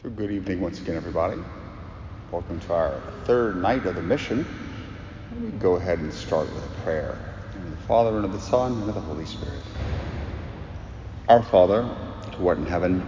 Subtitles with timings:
[0.00, 1.40] So, good evening once again, everybody.
[2.30, 4.46] Welcome to our third night of the mission.
[5.32, 7.18] Me go ahead and start with a prayer.
[7.56, 9.60] In the Father, and of the Son, and of the Holy Spirit.
[11.28, 11.82] Our Father,
[12.36, 13.00] who art in heaven,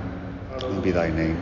[0.50, 1.38] hallowed be thy name.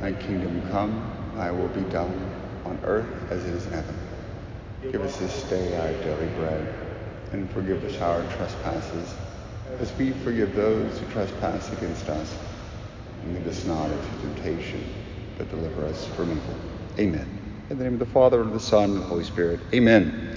[0.00, 1.04] Thy kingdom come,
[1.36, 2.32] thy will be done,
[2.64, 3.98] on earth as it is in heaven.
[4.80, 6.66] Give us this day our daily bread,
[7.32, 9.14] and forgive us our trespasses,
[9.78, 12.34] as we forgive those who trespass against us
[13.26, 14.84] lead us not into temptation,
[15.38, 16.54] but deliver us from evil.
[16.98, 17.28] Amen.
[17.70, 19.60] In the name of the Father, and of the Son, and the Holy Spirit.
[19.72, 20.36] Amen.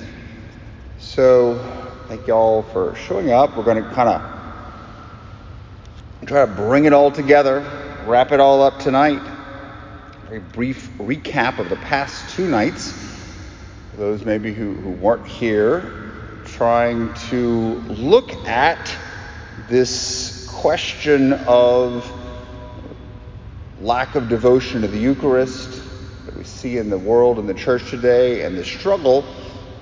[0.99, 1.57] So,
[2.07, 3.57] thank you all for showing up.
[3.57, 4.21] We're going to kind of
[6.27, 7.65] try to bring it all together,
[8.05, 9.21] wrap it all up tonight.
[9.21, 12.91] A very brief recap of the past two nights.
[13.91, 16.11] For those maybe who, who weren't here,
[16.45, 18.95] trying to look at
[19.67, 22.22] this question of
[23.83, 25.81] lack of devotion to the Eucharist
[26.25, 29.25] that we see in the world and the church today, and the struggle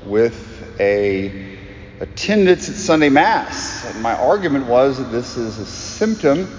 [0.06, 1.56] with a
[2.00, 3.86] attendance at Sunday Mass.
[3.86, 6.50] And my argument was that this is a symptom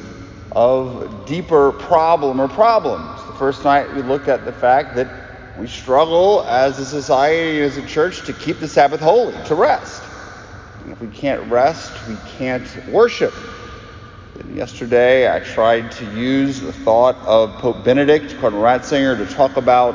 [0.52, 3.24] of deeper problem or problems.
[3.26, 5.08] The first night we looked at the fact that
[5.58, 10.00] we struggle as a society, as a church, to keep the Sabbath holy, to rest.
[10.84, 13.34] And if we can't rest, we can't worship.
[14.50, 19.94] Yesterday, I tried to use the thought of Pope Benedict, Cardinal Ratzinger, to talk about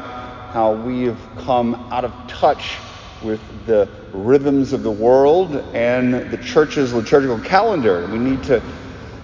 [0.53, 2.77] how we have come out of touch
[3.21, 8.07] with the rhythms of the world and the church's liturgical calendar.
[8.07, 8.61] We need to,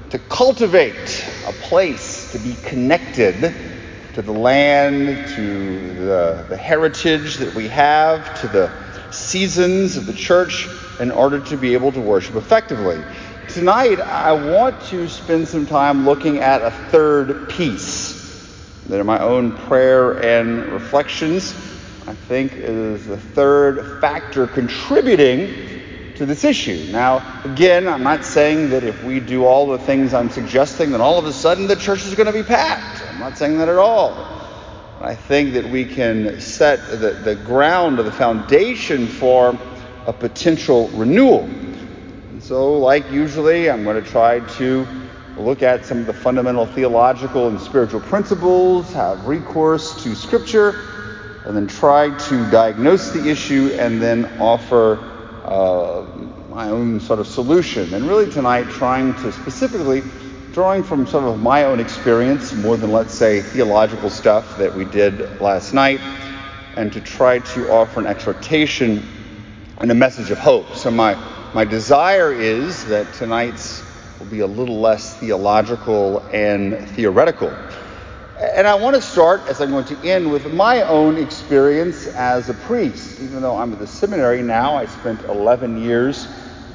[0.10, 3.54] to cultivate a place to be connected
[4.14, 8.70] to the land, to the, the heritage that we have, to the
[9.12, 10.68] seasons of the church
[11.00, 13.02] in order to be able to worship effectively.
[13.54, 19.20] Tonight, I want to spend some time looking at a third piece that, in my
[19.20, 21.54] own prayer and reflections,
[22.08, 25.54] I think is the third factor contributing
[26.16, 26.92] to this issue.
[26.92, 31.02] Now, again, I'm not saying that if we do all the things I'm suggesting, then
[31.02, 33.04] all of a sudden the church is going to be packed.
[33.08, 34.16] I'm not saying that at all.
[35.00, 39.56] I think that we can set the, the ground or the foundation for
[40.08, 41.48] a potential renewal.
[42.44, 44.86] So, like usually, I'm going to try to
[45.38, 50.76] look at some of the fundamental theological and spiritual principles, have recourse to Scripture,
[51.46, 55.00] and then try to diagnose the issue and then offer
[55.46, 56.06] uh,
[56.50, 57.94] my own sort of solution.
[57.94, 60.04] And really, tonight, trying to specifically,
[60.52, 64.84] drawing from some of my own experience, more than, let's say, theological stuff that we
[64.84, 66.02] did last night,
[66.76, 69.02] and to try to offer an exhortation
[69.78, 70.76] and a message of hope.
[70.76, 71.16] So, my
[71.54, 73.84] my desire is that tonight's
[74.20, 77.56] will be a little less theological and theoretical.
[78.40, 82.50] And I want to start, as I'm going to end, with my own experience as
[82.50, 83.22] a priest.
[83.22, 86.28] Even though I'm at the seminary now, I spent 11 years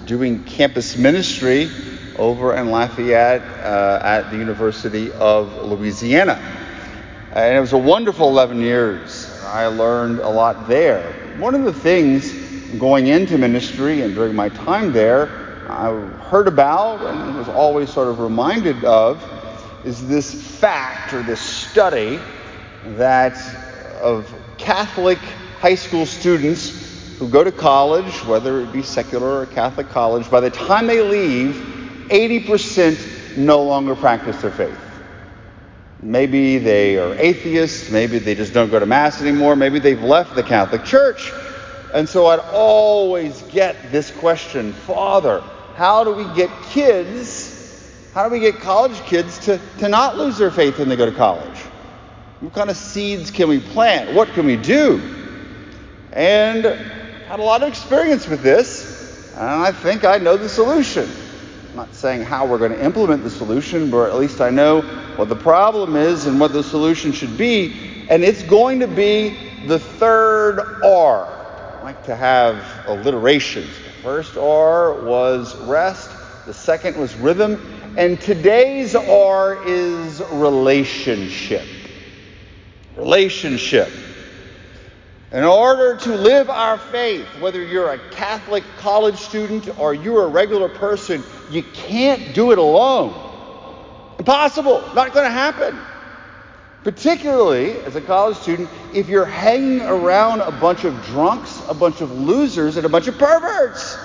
[0.07, 1.69] doing campus ministry
[2.17, 6.41] over in Lafayette uh, at the University of Louisiana.
[7.33, 9.43] And it was a wonderful 11 years.
[9.45, 11.13] I learned a lot there.
[11.39, 12.38] One of the things
[12.79, 15.29] going into ministry and during my time there,
[15.69, 15.91] I
[16.31, 19.25] heard about and was always sort of reminded of
[19.85, 22.19] is this fact or this study
[22.97, 23.37] that
[24.01, 25.19] of Catholic
[25.61, 30.41] high school students who go to college, whether it be secular or Catholic college, by
[30.41, 31.55] the time they leave,
[32.09, 34.79] 80% no longer practice their faith.
[36.01, 40.37] Maybe they are atheists, maybe they just don't go to Mass anymore, maybe they've left
[40.37, 41.33] the Catholic Church.
[41.93, 45.43] And so I'd always get this question Father,
[45.75, 50.37] how do we get kids, how do we get college kids to, to not lose
[50.37, 51.59] their faith when they go to college?
[52.41, 54.15] What kind of seeds can we plant?
[54.15, 55.01] What can we do?
[56.13, 56.75] And I
[57.29, 61.09] had a lot of experience with this, and I think I know the solution.
[61.71, 64.83] I'm not saying how we're going to implement the solution, but at least I know
[65.17, 68.07] what the problem is and what the solution should be.
[68.09, 69.37] And it's going to be
[69.67, 71.38] the third R
[71.83, 73.67] like to have alliterations.
[73.67, 76.11] The first R was rest,
[76.47, 81.67] the second was rhythm, and today's R is relationship.
[82.97, 83.91] Relationship.
[85.31, 90.29] In order to live our faith, whether you're a Catholic college student or you're a
[90.29, 93.15] regular person, you can't do it alone.
[94.19, 94.83] Impossible.
[94.95, 95.79] Not going to happen.
[96.89, 102.01] Particularly as a college student, if you're hanging around a bunch of drunks, a bunch
[102.01, 103.99] of losers, and a bunch of perverts.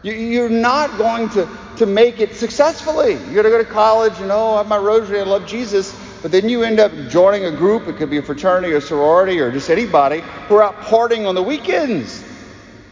[0.00, 3.16] You're not going to, to make it successfully.
[3.30, 5.94] You're going to go to college and, oh, I have my rosary, I love Jesus.
[6.22, 9.38] but then you end up joining a group, it could be a fraternity or sorority
[9.38, 12.24] or just anybody, who are out partying on the weekends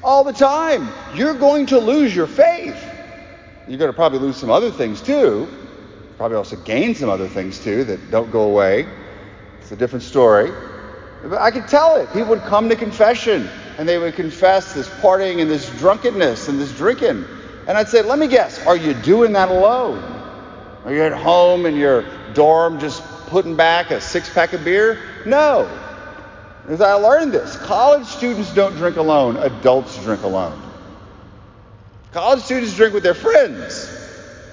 [0.04, 0.86] all the time.
[1.14, 2.76] You're going to lose your faith.
[3.66, 5.48] You're going to probably lose some other things too.
[6.16, 8.86] Probably also gain some other things too that don't go away.
[9.60, 10.50] It's a different story.
[11.22, 12.06] But I could tell it.
[12.12, 13.48] People would come to confession
[13.78, 17.24] and they would confess this partying and this drunkenness and this drinking.
[17.68, 19.98] And I'd say, let me guess, are you doing that alone?
[20.84, 25.00] Are you at home in your dorm just putting back a six pack of beer?
[25.26, 25.68] No.
[26.68, 30.62] As I learned this, college students don't drink alone, adults drink alone.
[32.12, 33.95] College students drink with their friends.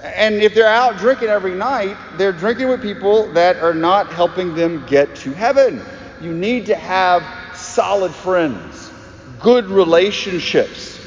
[0.04, 4.54] And if they're out drinking every night, they're drinking with people that are not helping
[4.54, 5.82] them get to heaven.
[6.20, 7.24] You need to have
[7.56, 8.90] solid friends,
[9.40, 11.00] good relationships,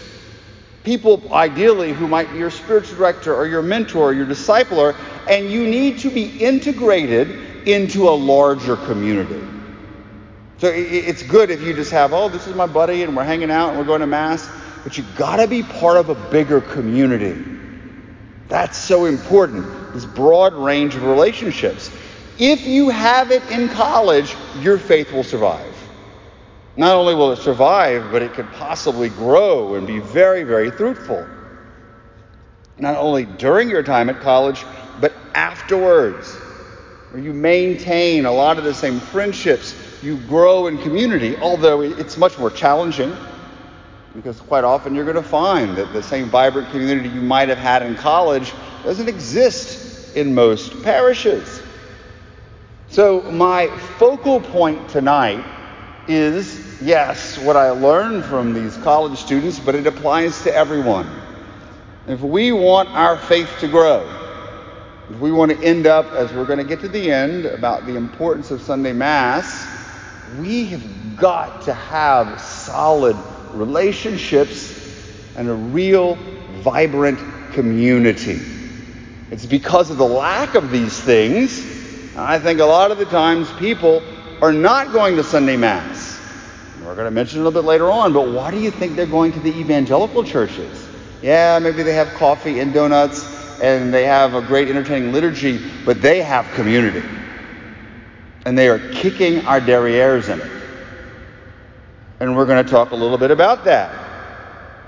[0.83, 4.95] people ideally who might be your spiritual director or your mentor or your discipler,
[5.29, 9.45] and you need to be integrated into a larger community.
[10.57, 13.51] So it's good if you just have, oh, this is my buddy and we're hanging
[13.51, 14.49] out and we're going to Mass,
[14.83, 17.56] but you got to be part of a bigger community.
[18.47, 21.91] That's so important, this broad range of relationships.
[22.39, 25.73] If you have it in college, your faith will survive.
[26.77, 31.25] Not only will it survive, but it could possibly grow and be very, very fruitful.
[32.77, 34.63] Not only during your time at college,
[35.01, 36.35] but afterwards,
[37.11, 42.17] where you maintain a lot of the same friendships, you grow in community, although it's
[42.17, 43.11] much more challenging
[44.17, 47.59] because quite often you're going to find that the same vibrant community you might have
[47.59, 48.51] had in college
[48.83, 51.61] doesn't exist in most parishes.
[52.89, 53.67] So, my
[53.99, 55.45] focal point tonight
[56.07, 61.07] is yes, what I learned from these college students, but it applies to everyone.
[62.07, 64.09] If we want our faith to grow,
[65.11, 67.85] if we want to end up, as we're going to get to the end, about
[67.85, 69.67] the importance of Sunday Mass,
[70.39, 73.15] we have got to have solid
[73.53, 74.73] relationships
[75.35, 76.15] and a real
[76.61, 77.19] vibrant
[77.53, 78.39] community.
[79.31, 81.59] It's because of the lack of these things,
[82.15, 84.01] I think a lot of the times people
[84.41, 86.19] are not going to Sunday Mass.
[86.83, 89.05] We're going to mention a little bit later on, but why do you think they're
[89.05, 90.87] going to the evangelical churches?
[91.21, 96.01] Yeah, maybe they have coffee and donuts and they have a great entertaining liturgy, but
[96.01, 97.03] they have community.
[98.45, 100.56] And they are kicking our derrieres in it.
[102.19, 103.93] And we're going to talk a little bit about that.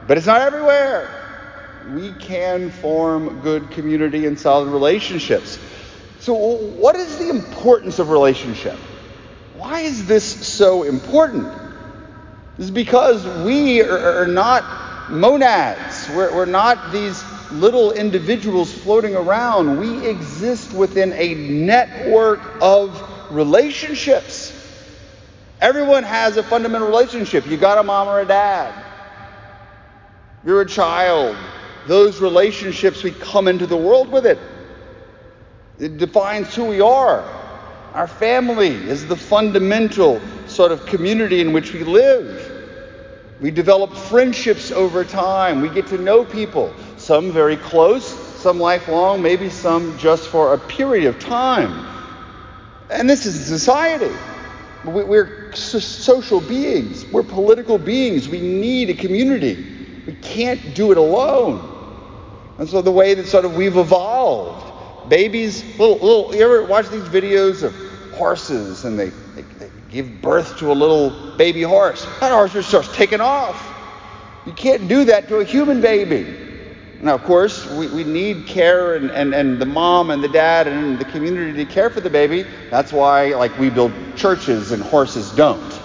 [0.08, 1.08] But it's not everywhere.
[1.94, 5.60] We can form good community and solid relationships.
[6.20, 8.78] So, what is the importance of relationship?
[9.56, 11.48] Why is this so important?
[12.58, 16.10] This is because we are, not monads.
[16.10, 19.80] We're not these little individuals floating around.
[19.80, 23.02] We exist within a network of
[23.32, 24.39] relationships.
[25.62, 27.46] Everyone has a fundamental relationship.
[27.46, 28.74] You got a mom or a dad.
[30.46, 31.36] You're a child.
[31.88, 34.40] Those relationships, we come into the world with it.
[35.80, 37.24] It defines who we are.
[37.94, 42.46] Our family is the fundamental sort of community in which we live.
[43.42, 45.62] We develop friendships over time.
[45.62, 50.58] We get to know people, some very close, some lifelong, maybe some just for a
[50.58, 51.86] period of time.
[52.90, 54.14] And this is society.
[54.84, 57.06] We're social beings.
[57.06, 58.28] We're political beings.
[58.28, 60.04] We need a community.
[60.06, 61.78] We can't do it alone.
[62.58, 66.90] And so the way that sort of we've evolved, babies, little, little, you ever watch
[66.90, 67.74] these videos of
[68.14, 72.06] horses and they, they, they give birth to a little baby horse?
[72.20, 73.66] That horse just starts taking off.
[74.46, 76.49] You can't do that to a human baby.
[77.02, 80.68] Now, of course, we, we need care and, and, and the mom and the dad
[80.68, 82.46] and the community to care for the baby.
[82.70, 85.80] That's why, like, we build churches and horses don't.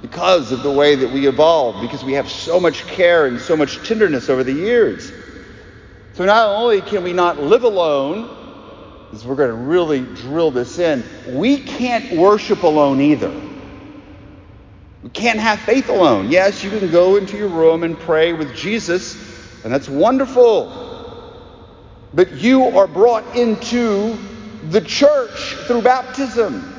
[0.00, 3.56] Because of the way that we evolve, because we have so much care and so
[3.56, 5.12] much tenderness over the years.
[6.12, 8.36] So not only can we not live alone,
[9.12, 11.02] as we're going to really drill this in,
[11.36, 13.32] we can't worship alone either.
[15.02, 16.30] We can't have faith alone.
[16.30, 19.27] Yes, you can go into your room and pray with Jesus
[19.64, 20.86] and that's wonderful.
[22.14, 24.16] But you are brought into
[24.70, 26.74] the church through baptism.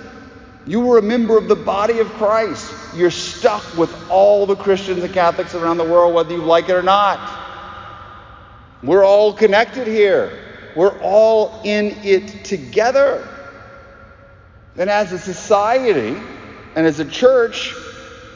[0.66, 2.74] You were a member of the body of Christ.
[2.96, 6.74] You're stuck with all the Christians and Catholics around the world, whether you like it
[6.74, 7.20] or not.
[8.82, 10.32] We're all connected here.
[10.76, 13.28] We're all in it together.
[14.78, 16.16] And as a society
[16.76, 17.74] and as a church,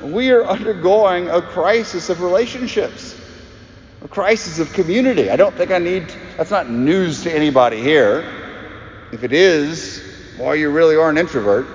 [0.02, 3.16] we are undergoing a crisis of relationships
[4.04, 5.30] a crisis of community.
[5.30, 8.26] I don't think I need, that's not news to anybody here.
[9.12, 10.04] If it is,
[10.38, 11.66] why you really are an introvert.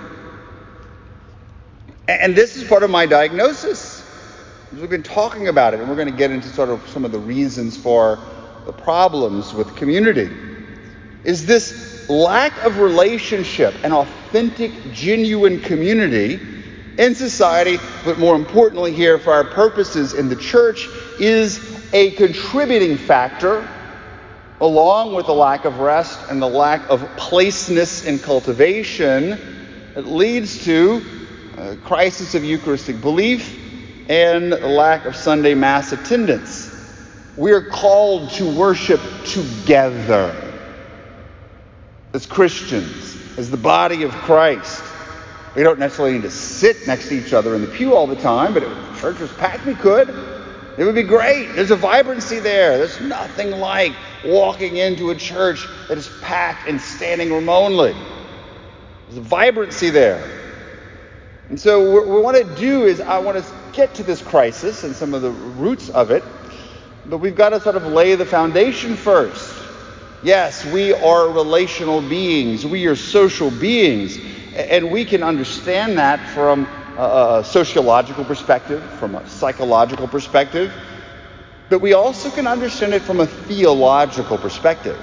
[2.06, 4.04] And this is part of my diagnosis.
[4.72, 7.12] We've been talking about it, and we're going to get into sort of some of
[7.12, 8.18] the reasons for
[8.66, 10.30] the problems with community.
[11.24, 16.38] Is this lack of relationship and authentic, genuine community
[16.98, 22.96] in society, but more importantly, here for our purposes in the church, is a contributing
[22.96, 23.66] factor,
[24.60, 29.38] along with the lack of rest and the lack of placeness in cultivation,
[29.94, 31.02] that leads to
[31.56, 33.58] a crisis of Eucharistic belief
[34.08, 36.74] and lack of Sunday Mass attendance.
[37.36, 40.34] We're called to worship together
[42.12, 44.82] as Christians, as the body of Christ.
[45.54, 48.16] We don't necessarily need to sit next to each other in the pew all the
[48.16, 50.37] time, but if the church was packed, we could.
[50.78, 51.56] It would be great.
[51.56, 52.78] There's a vibrancy there.
[52.78, 53.94] There's nothing like
[54.24, 57.96] walking into a church that is packed and standing room only.
[59.08, 60.22] There's a vibrancy there.
[61.48, 64.84] And so, what we want to do is, I want to get to this crisis
[64.84, 66.22] and some of the roots of it,
[67.06, 69.52] but we've got to sort of lay the foundation first.
[70.22, 74.16] Yes, we are relational beings, we are social beings,
[74.54, 76.68] and we can understand that from
[76.98, 80.72] a sociological perspective, from a psychological perspective,
[81.68, 85.00] but we also can understand it from a theological perspective.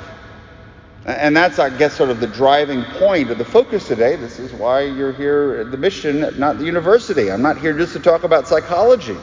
[1.06, 4.16] And that's, I guess, sort of the driving point of the focus today.
[4.16, 7.32] This is why you're here at the mission, not the university.
[7.32, 9.16] I'm not here just to talk about psychology.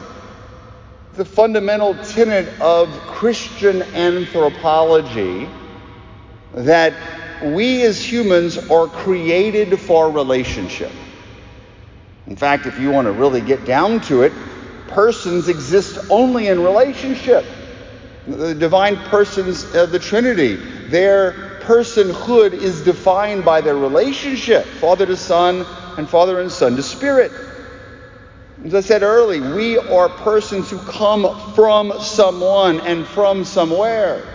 [1.15, 5.49] The fundamental tenet of Christian anthropology
[6.53, 6.93] that
[7.43, 10.91] we as humans are created for relationship.
[12.33, 14.33] In fact, if you want to really get down to it,
[14.87, 17.45] persons exist only in relationship.
[18.25, 25.15] The divine persons of the Trinity, their personhood is defined by their relationship Father to
[25.15, 25.63] Son
[25.95, 27.31] and Father and Son to Spirit.
[28.65, 34.25] As I said earlier, we are persons who come from someone and from somewhere.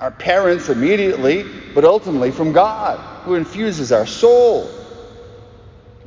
[0.00, 4.77] Our parents immediately, but ultimately from God, who infuses our soul.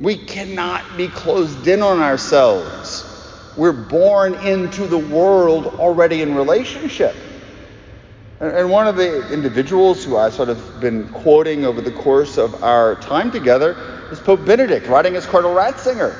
[0.02, 3.08] We cannot be closed in on ourselves.
[3.56, 7.14] We're born into the world already in relationship.
[8.40, 12.64] And one of the individuals who I've sort of been quoting over the course of
[12.64, 13.76] our time together
[14.10, 16.12] is Pope Benedict, writing as Cardinal Ratzinger.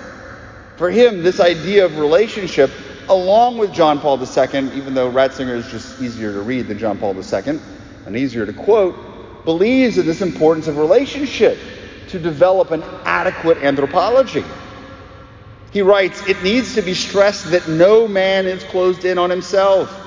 [0.77, 2.71] For him, this idea of relationship,
[3.09, 6.99] along with John Paul II, even though Ratzinger is just easier to read than John
[6.99, 7.59] Paul II
[8.07, 11.59] and easier to quote, believes in this importance of relationship
[12.13, 14.45] to develop an adequate anthropology.
[15.73, 19.99] He writes, it needs to be stressed that no man is closed in on himself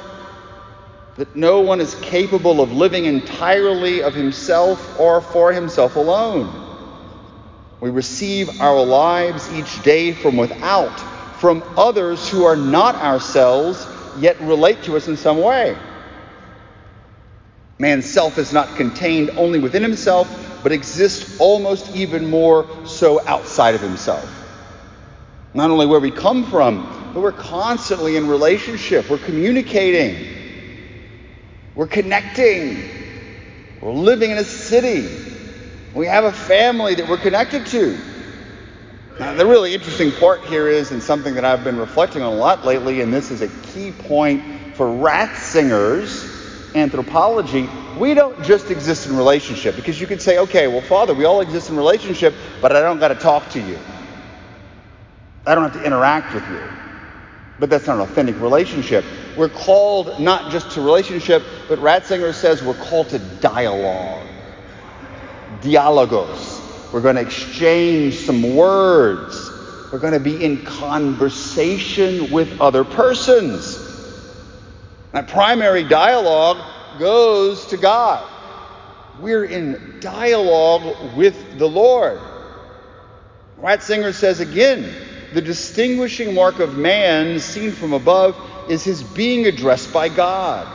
[1.16, 6.64] that no one is capable of living entirely of himself or for himself alone.
[7.80, 10.98] We receive our lives each day from without,
[11.40, 15.78] from others who are not ourselves, yet relate to us in some way.
[17.78, 20.30] Man's self is not contained only within himself,
[20.64, 24.28] but exists almost even more so outside of himself.
[25.54, 30.36] Not only where we come from, but we're constantly in relationship, we're communicating.
[31.76, 32.90] We're connecting.
[33.82, 35.08] We're living in a city.
[35.94, 37.98] We have a family that we're connected to.
[39.20, 42.36] Now, the really interesting part here is, and something that I've been reflecting on a
[42.36, 44.44] lot lately, and this is a key point
[44.76, 46.35] for Ratzinger's
[46.76, 47.68] anthropology,
[47.98, 49.76] we don't just exist in relationship.
[49.76, 53.00] Because you could say, okay, well, Father, we all exist in relationship, but I don't
[53.00, 53.80] got to talk to you.
[55.46, 56.62] I don't have to interact with you.
[57.60, 59.06] But that's not an authentic relationship.
[59.38, 64.28] We're called not just to relationship, but Ratzinger says we're called to dialogue.
[65.62, 66.92] Dialogos.
[66.92, 69.52] We're going to exchange some words.
[69.92, 73.75] We're going to be in conversation with other persons.
[75.16, 76.58] That primary dialogue
[77.00, 78.30] goes to God.
[79.22, 82.20] We're in dialogue with the Lord.
[83.58, 84.94] Ratzinger says again,
[85.32, 88.36] the distinguishing mark of man seen from above
[88.70, 90.68] is his being addressed by God.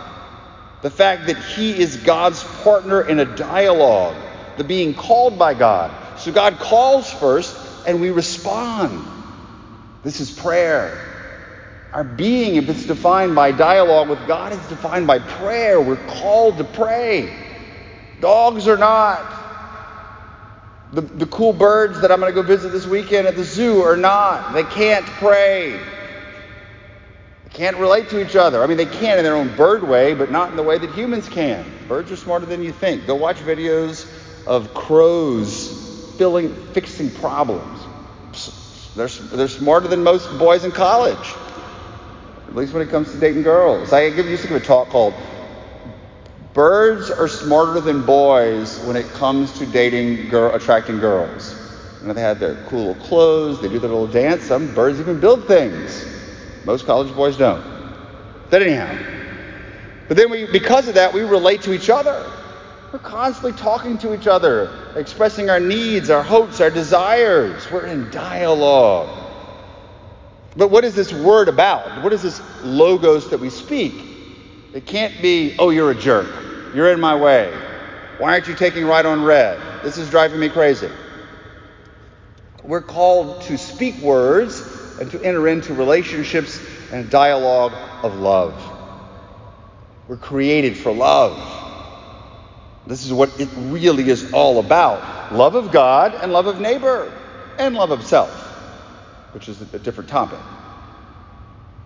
[0.80, 4.16] The fact that he is God's partner in a dialogue,
[4.56, 6.18] the being called by God.
[6.18, 7.54] So God calls first
[7.86, 9.06] and we respond.
[10.02, 11.09] This is prayer.
[11.92, 15.80] Our being, if it's defined by dialogue with God, is defined by prayer.
[15.80, 17.34] We're called to pray.
[18.20, 19.38] Dogs are not.
[20.92, 23.82] The, the cool birds that I'm going to go visit this weekend at the zoo
[23.82, 24.54] are not.
[24.54, 25.72] They can't pray.
[27.44, 28.62] They can't relate to each other.
[28.62, 30.90] I mean, they can in their own bird way, but not in the way that
[30.92, 31.64] humans can.
[31.88, 33.06] Birds are smarter than you think.
[33.06, 34.08] Go watch videos
[34.46, 37.80] of crows filling, fixing problems.
[38.94, 41.16] They're, they're smarter than most boys in college,
[42.50, 43.92] at least when it comes to dating girls.
[43.92, 45.14] I give, used to give a talk called
[46.52, 51.54] Birds are smarter than boys when it comes to dating, girl, attracting girls.
[52.00, 54.42] You know, they have their cool little clothes, they do their little dance.
[54.42, 56.04] Some birds even build things.
[56.64, 57.62] Most college boys don't.
[58.50, 58.98] But anyhow,
[60.08, 62.28] but then we, because of that, we relate to each other.
[62.92, 67.70] We're constantly talking to each other, expressing our needs, our hopes, our desires.
[67.70, 69.19] We're in dialogue.
[70.56, 72.02] But what is this word about?
[72.02, 73.94] What is this logos that we speak?
[74.72, 76.28] It can't be, oh, you're a jerk.
[76.74, 77.52] You're in my way.
[78.18, 79.58] Why aren't you taking right on red?
[79.82, 80.90] This is driving me crazy.
[82.62, 84.62] We're called to speak words
[85.00, 86.60] and to enter into relationships
[86.92, 87.72] and dialogue
[88.04, 88.54] of love.
[90.06, 91.38] We're created for love.
[92.86, 97.12] This is what it really is all about love of God and love of neighbor
[97.58, 98.49] and love of self,
[99.32, 100.40] which is a different topic.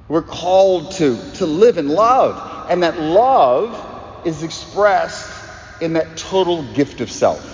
[0.08, 5.32] We're called to, to live in love, and that love is expressed
[5.80, 7.50] in that total gift of self.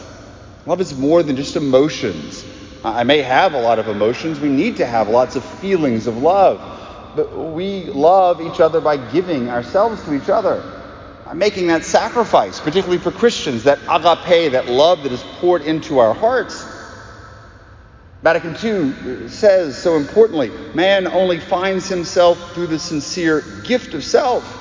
[0.67, 2.45] Love is more than just emotions.
[2.85, 4.41] I may have a lot of emotions.
[4.41, 6.79] We need to have lots of feelings of love.
[7.15, 10.63] But we love each other by giving ourselves to each other,
[11.25, 15.99] by making that sacrifice, particularly for Christians, that agape, that love that is poured into
[15.99, 16.65] our hearts.
[18.23, 24.59] Vatican II says so importantly man only finds himself through the sincere gift of self.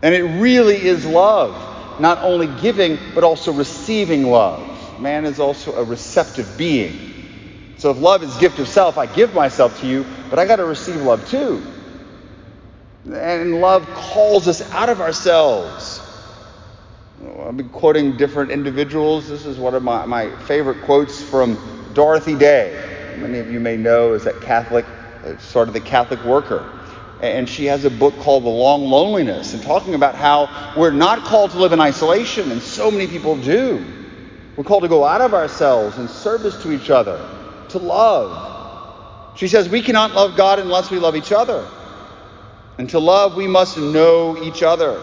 [0.00, 5.00] And it really is love, not only giving, but also receiving love.
[5.00, 6.96] Man is also a receptive being.
[7.78, 10.56] So if love is gift of self, I give myself to you, but I got
[10.56, 11.62] to receive love too.
[13.04, 16.00] And love calls us out of ourselves.
[17.40, 19.28] I've been quoting different individuals.
[19.28, 21.56] This is one of my, my favorite quotes from
[21.98, 24.86] Dorothy Day, many of you may know, is that Catholic,
[25.24, 26.64] uh, sort of the Catholic worker.
[27.20, 31.24] And she has a book called The Long Loneliness, and talking about how we're not
[31.24, 33.84] called to live in isolation, and so many people do.
[34.54, 37.18] We're called to go out of ourselves in service to each other,
[37.70, 39.34] to love.
[39.36, 41.66] She says we cannot love God unless we love each other.
[42.78, 45.02] And to love, we must know each other.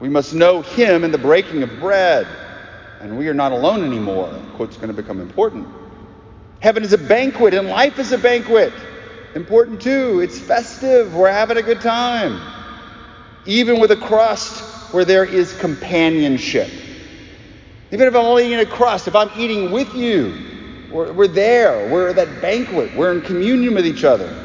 [0.00, 2.26] We must know Him in the breaking of bread
[3.00, 4.32] and we are not alone anymore.
[4.54, 5.66] Quote's going to become important.
[6.60, 8.72] Heaven is a banquet, and life is a banquet.
[9.34, 10.20] Important too.
[10.20, 11.14] It's festive.
[11.14, 12.40] We're having a good time.
[13.44, 16.70] Even with a crust where there is companionship.
[17.92, 20.34] Even if I'm only eating a crust, if I'm eating with you,
[20.90, 21.88] we're, we're there.
[21.90, 22.96] We're at that banquet.
[22.96, 24.44] We're in communion with each other.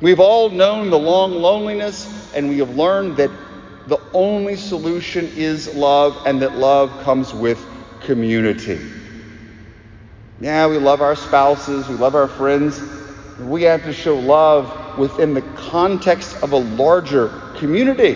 [0.00, 3.30] We've all known the long loneliness, and we have learned that
[3.86, 7.64] the only solution is love, and that love comes with
[8.02, 8.80] community.
[10.40, 12.80] Yeah, we love our spouses, we love our friends.
[13.38, 18.14] We have to show love within the context of a larger community.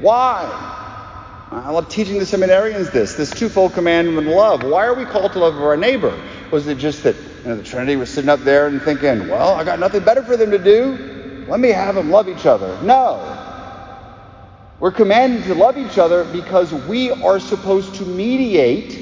[0.00, 0.68] Why?
[1.50, 4.62] I love teaching the seminarians this, this twofold commandment of love.
[4.62, 6.16] Why are we called to love our neighbor?
[6.50, 9.54] Was it just that you know, the Trinity was sitting up there and thinking, well,
[9.54, 11.44] I got nothing better for them to do?
[11.48, 12.80] Let me have them love each other.
[12.82, 13.39] No.
[14.80, 18.98] We're commanded to love each other because we are supposed to mediate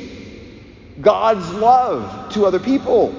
[1.01, 3.11] God's love to other people.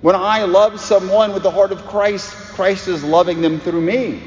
[0.00, 4.20] When I love someone with the heart of Christ, Christ is loving them through me.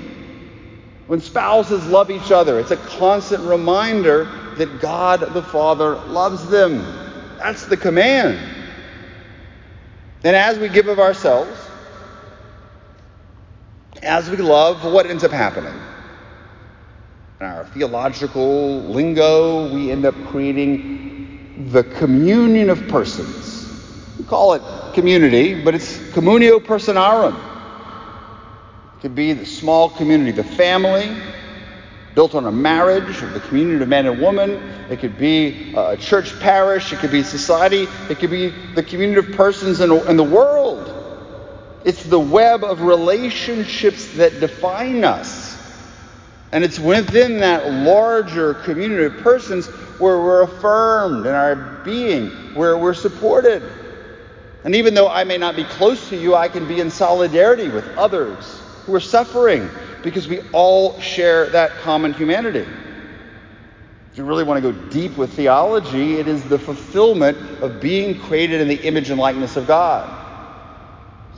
[1.08, 6.80] When spouses love each other, it's a constant reminder that God the Father loves them.
[7.38, 8.40] That's the command.
[10.24, 11.58] And as we give of ourselves,
[14.02, 15.74] as we love, what ends up happening?
[17.40, 23.72] In our theological lingo, we end up creating the communion of persons.
[24.18, 27.36] We call it community, but it's communio personarum.
[27.36, 31.16] It could be the small community, the family,
[32.16, 34.50] built on a marriage, or the community of man and woman.
[34.90, 36.92] It could be a church parish.
[36.92, 37.88] It could be society.
[38.10, 40.92] It could be the community of persons in the world.
[41.86, 45.47] It's the web of relationships that define us.
[46.52, 49.68] And it's within that larger community of persons
[50.00, 53.64] where we're affirmed in our being, where we're supported.
[54.64, 57.68] And even though I may not be close to you, I can be in solidarity
[57.70, 59.70] with others who are suffering
[60.04, 62.66] because we all share that common humanity.
[64.12, 68.20] If you really want to go deep with theology, it is the fulfillment of being
[68.20, 70.14] created in the image and likeness of God.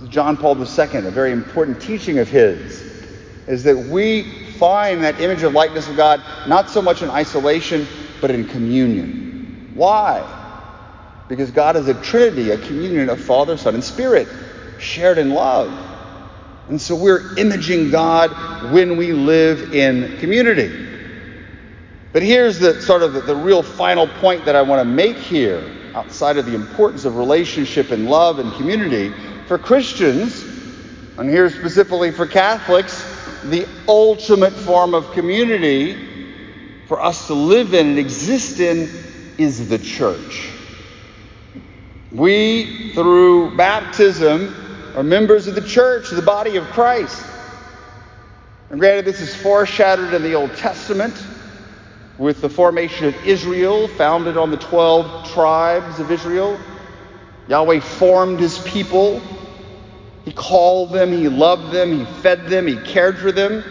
[0.08, 2.82] John Paul II, a very important teaching of his,
[3.48, 7.88] is that we find that image of likeness of God not so much in isolation,
[8.20, 9.72] but in communion.
[9.74, 10.24] Why?
[11.30, 14.28] Because God is a trinity, a communion of Father, Son, and Spirit,
[14.78, 15.72] shared in love.
[16.68, 20.88] And so we're imaging God when we live in community.
[22.12, 25.18] But here's the sort of the, the real final point that I want to make
[25.18, 25.64] here,
[25.96, 29.14] outside of the importance of relationship and love and community.
[29.48, 30.44] For Christians,
[31.18, 33.09] and here specifically for Catholics,
[33.44, 35.98] the ultimate form of community
[36.88, 38.90] for us to live in and exist in
[39.38, 40.50] is the church.
[42.12, 44.56] We, through baptism,
[44.96, 47.24] are members of the church, the body of Christ.
[48.70, 51.16] And granted, this is foreshadowed in the Old Testament
[52.18, 56.60] with the formation of Israel, founded on the 12 tribes of Israel.
[57.48, 59.22] Yahweh formed his people.
[60.26, 63.64] He called them, he loved them, he fed them, he cared for them.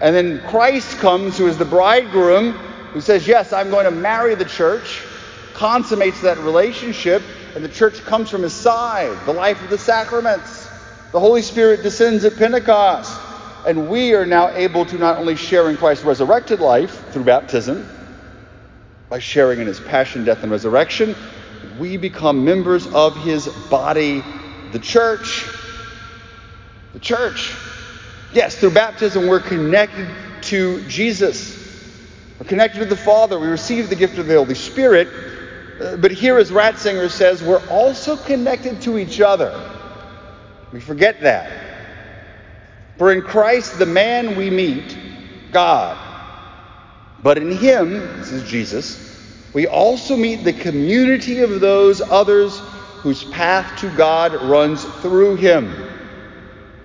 [0.00, 2.52] And then Christ comes, who is the bridegroom,
[2.92, 5.02] who says, Yes, I'm going to marry the church,
[5.54, 7.22] consummates that relationship,
[7.54, 10.68] and the church comes from his side, the life of the sacraments.
[11.12, 13.20] The Holy Spirit descends at Pentecost.
[13.64, 17.86] And we are now able to not only share in Christ's resurrected life through baptism,
[19.08, 21.14] by sharing in his passion, death, and resurrection,
[21.78, 24.24] we become members of his body,
[24.72, 25.46] the church.
[26.92, 27.54] The church.
[28.32, 30.08] Yes, through baptism, we're connected
[30.42, 31.58] to Jesus.
[32.38, 33.38] We're connected to the Father.
[33.38, 35.08] We receive the gift of the Holy Spirit.
[35.80, 39.70] Uh, but here, as Ratzinger says, we're also connected to each other.
[40.72, 41.50] We forget that.
[42.98, 44.96] For in Christ, the man we meet,
[45.50, 45.98] God.
[47.22, 49.12] But in him, this is Jesus,
[49.52, 52.58] we also meet the community of those others
[53.02, 55.91] whose path to God runs through him,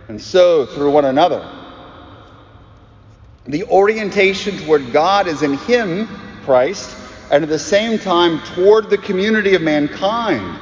[0.07, 1.47] and so through one another.
[3.45, 6.07] The orientation toward God is in him,
[6.43, 6.95] Christ,
[7.31, 10.59] and at the same time toward the community of mankind.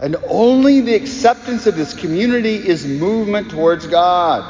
[0.00, 4.42] And only the acceptance of this community is movement towards God.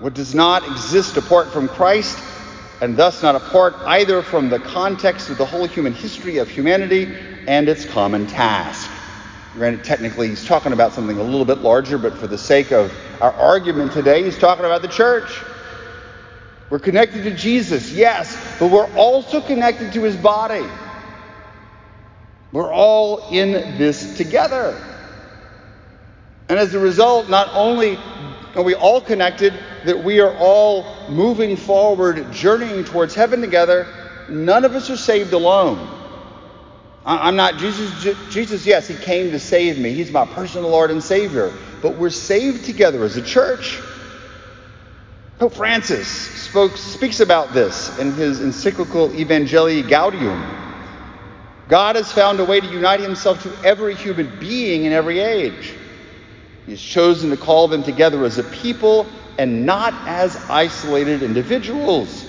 [0.00, 2.18] What does not exist apart from Christ,
[2.80, 7.14] and thus not apart either from the context of the whole human history of humanity
[7.46, 8.90] and its common task.
[9.54, 12.92] Granted, technically, he's talking about something a little bit larger, but for the sake of
[13.20, 15.30] our argument today, he's talking about the church.
[16.70, 20.66] We're connected to Jesus, yes, but we're also connected to his body.
[22.50, 24.74] We're all in this together.
[26.48, 27.98] And as a result, not only
[28.54, 29.52] are we all connected,
[29.84, 33.86] that we are all moving forward, journeying towards heaven together,
[34.30, 36.01] none of us are saved alone.
[37.04, 38.16] I'm not Jesus.
[38.30, 39.92] Jesus, yes, he came to save me.
[39.92, 41.52] He's my personal Lord and Savior.
[41.80, 43.80] But we're saved together as a church.
[45.38, 50.40] Pope Francis spoke, speaks about this in his encyclical Evangelii Gaudium.
[51.68, 55.74] God has found a way to unite himself to every human being in every age.
[56.66, 59.06] He has chosen to call them together as a people
[59.38, 62.24] and not as isolated individuals.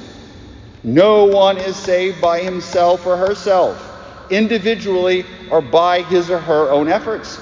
[0.84, 3.93] No one is saved by himself or herself,
[4.30, 7.40] individually or by his or her own efforts.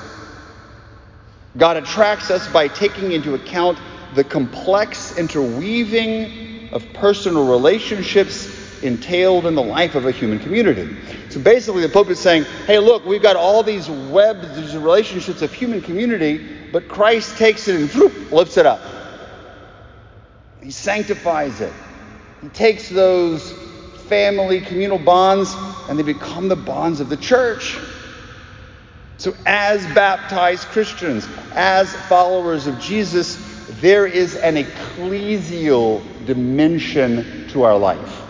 [1.57, 3.77] God attracts us by taking into account
[4.15, 10.95] the complex interweaving of personal relationships entailed in the life of a human community.
[11.29, 15.41] So basically, the Pope is saying, hey, look, we've got all these webs, these relationships
[15.41, 18.81] of human community, but Christ takes it and whoop, lifts it up.
[20.63, 21.73] He sanctifies it.
[22.41, 23.51] He takes those
[24.07, 25.55] family, communal bonds,
[25.89, 27.77] and they become the bonds of the church.
[29.17, 33.37] So, as baptized Christians, as followers of Jesus,
[33.81, 38.21] there is an ecclesial dimension to our life.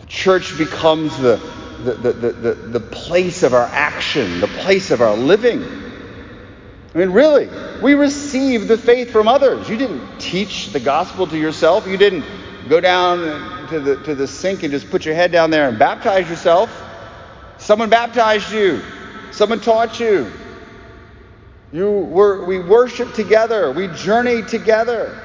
[0.00, 1.36] The church becomes the
[1.84, 5.62] the, the, the, the, place of our action, the place of our living.
[5.62, 7.48] I mean, really,
[7.80, 9.68] we receive the faith from others.
[9.68, 11.86] You didn't teach the gospel to yourself.
[11.86, 12.24] You didn't
[12.68, 15.78] go down to the, to the sink and just put your head down there and
[15.78, 16.70] baptize yourself.
[17.58, 18.82] Someone baptized you,
[19.30, 20.30] someone taught you.
[21.72, 25.20] You were, we worship together, we journey together.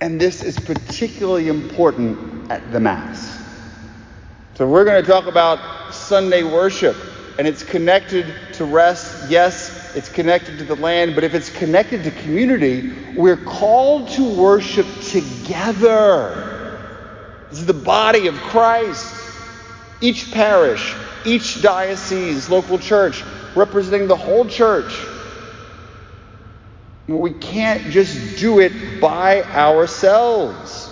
[0.00, 3.42] And this is particularly important at the Mass.
[4.56, 6.96] So we're going to talk about Sunday worship,
[7.38, 9.30] and it's connected to rest.
[9.30, 14.34] Yes, it's connected to the land, but if it's connected to community, we're called to
[14.34, 16.45] worship together.
[17.50, 19.14] This is the body of Christ.
[20.00, 23.22] Each parish, each diocese, local church,
[23.54, 24.92] representing the whole church.
[27.06, 30.90] We can't just do it by ourselves.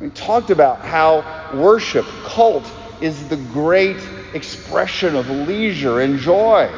[0.00, 3.96] We talked about how worship, cult, is the great
[4.34, 6.68] expression of leisure and joy.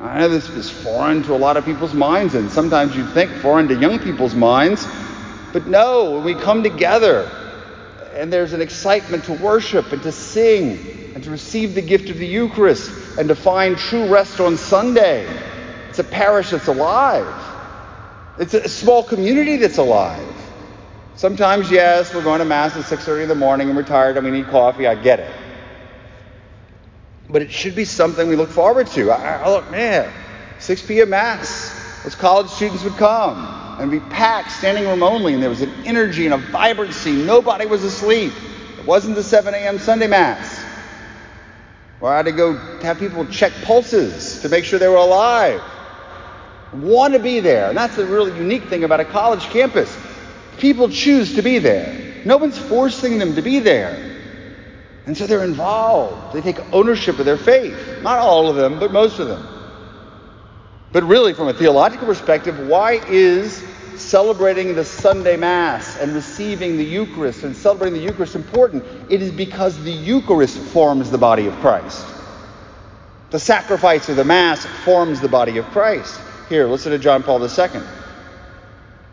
[0.00, 3.30] I know this is foreign to a lot of people's minds, and sometimes you think
[3.30, 4.86] foreign to young people's minds.
[5.52, 7.30] But no, when we come together
[8.16, 12.18] and there's an excitement to worship and to sing and to receive the gift of
[12.18, 15.26] the Eucharist and to find true rest on Sunday,
[15.88, 17.26] it's a parish that's alive.
[18.38, 20.34] It's a small community that's alive.
[21.14, 24.26] Sometimes, yes, we're going to Mass at 6.30 in the morning and we're tired and
[24.26, 24.86] we need coffee.
[24.86, 25.32] I get it.
[27.28, 29.10] But it should be something we look forward to.
[29.10, 30.12] I, I look, man,
[30.58, 31.10] 6 p.m.
[31.10, 32.02] Mass.
[32.04, 35.72] Those college students would come and be packed, standing room only, and there was an
[35.84, 37.12] energy and a vibrancy.
[37.12, 38.32] Nobody was asleep.
[38.78, 39.78] It wasn't the 7 a.m.
[39.78, 40.64] Sunday Mass.
[41.98, 45.62] Where I had to go have people check pulses to make sure they were alive.
[46.72, 47.68] Want to be there.
[47.68, 49.96] And that's the really unique thing about a college campus.
[50.58, 52.22] People choose to be there.
[52.24, 54.14] No one's forcing them to be there.
[55.06, 56.34] And so they're involved.
[56.34, 58.02] They take ownership of their faith.
[58.02, 59.55] Not all of them, but most of them.
[60.96, 63.62] But really, from a theological perspective, why is
[63.96, 68.82] celebrating the Sunday Mass and receiving the Eucharist and celebrating the Eucharist important?
[69.10, 72.02] It is because the Eucharist forms the body of Christ.
[73.28, 76.18] The sacrifice of the Mass forms the body of Christ.
[76.48, 77.82] Here, listen to John Paul II.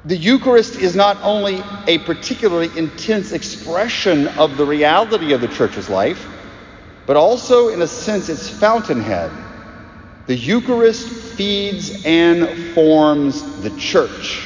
[0.05, 5.89] The Eucharist is not only a particularly intense expression of the reality of the church's
[5.89, 6.25] life,
[7.05, 9.31] but also, in a sense, its fountainhead.
[10.25, 14.41] The Eucharist feeds and forms the church.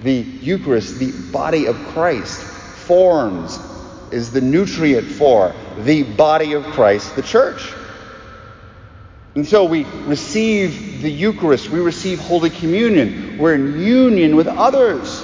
[0.00, 3.56] The Eucharist, the body of Christ, forms,
[4.10, 7.72] is the nutrient for the body of Christ, the church.
[9.36, 15.22] And so we receive the Eucharist, we receive Holy Communion, we're in union with others.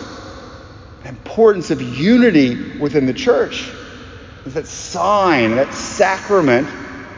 [1.02, 3.68] The importance of unity within the church
[4.46, 6.68] is that sign, that sacrament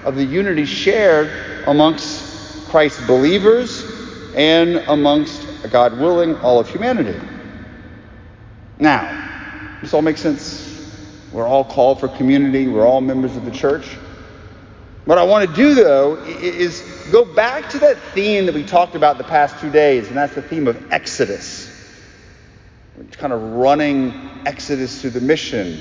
[0.04, 1.30] of the unity shared
[1.66, 3.84] amongst Christ's believers
[4.34, 7.18] and amongst, God willing, all of humanity.
[8.78, 10.68] Now, this all makes sense.
[11.32, 13.86] We're all called for community, we're all members of the church.
[15.04, 18.94] What I want to do, though, is go back to that theme that we talked
[18.94, 21.68] about the past two days, and that's the theme of Exodus.
[23.00, 24.12] It's kind of running
[24.44, 25.80] Exodus to the mission.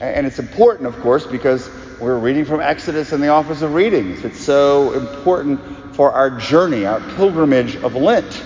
[0.00, 1.68] And it's important, of course, because
[2.00, 4.24] we're reading from Exodus in the Office of Readings.
[4.24, 5.60] It's so important
[5.94, 8.42] for our journey, our pilgrimage of Lent,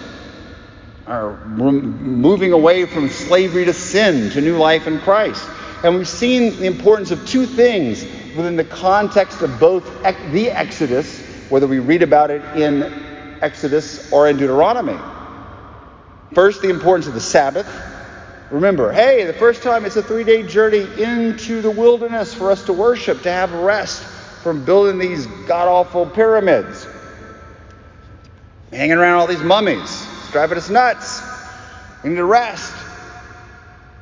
[1.06, 5.48] our moving away from slavery to sin to new life in Christ.
[5.84, 8.02] And we've seen the importance of two things
[8.34, 9.84] within the context of both
[10.32, 12.82] the Exodus, whether we read about it in
[13.40, 14.98] Exodus or in Deuteronomy.
[16.34, 17.93] First, the importance of the Sabbath.
[18.50, 22.64] Remember, hey, the first time it's a three day journey into the wilderness for us
[22.64, 24.02] to worship, to have rest
[24.42, 26.86] from building these god awful pyramids,
[28.70, 29.80] hanging around all these mummies.
[29.80, 31.22] It's driving us nuts.
[32.02, 32.74] We need to rest.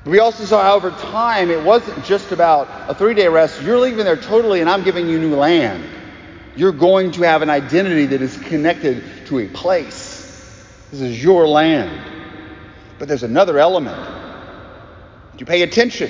[0.04, 3.62] We also saw how over time it wasn't just about a three day rest.
[3.62, 5.84] You're leaving there totally, and I'm giving you new land.
[6.56, 10.20] You're going to have an identity that is connected to a place.
[10.90, 11.98] This is your land.
[12.98, 14.21] But there's another element.
[15.42, 16.08] You pay attention.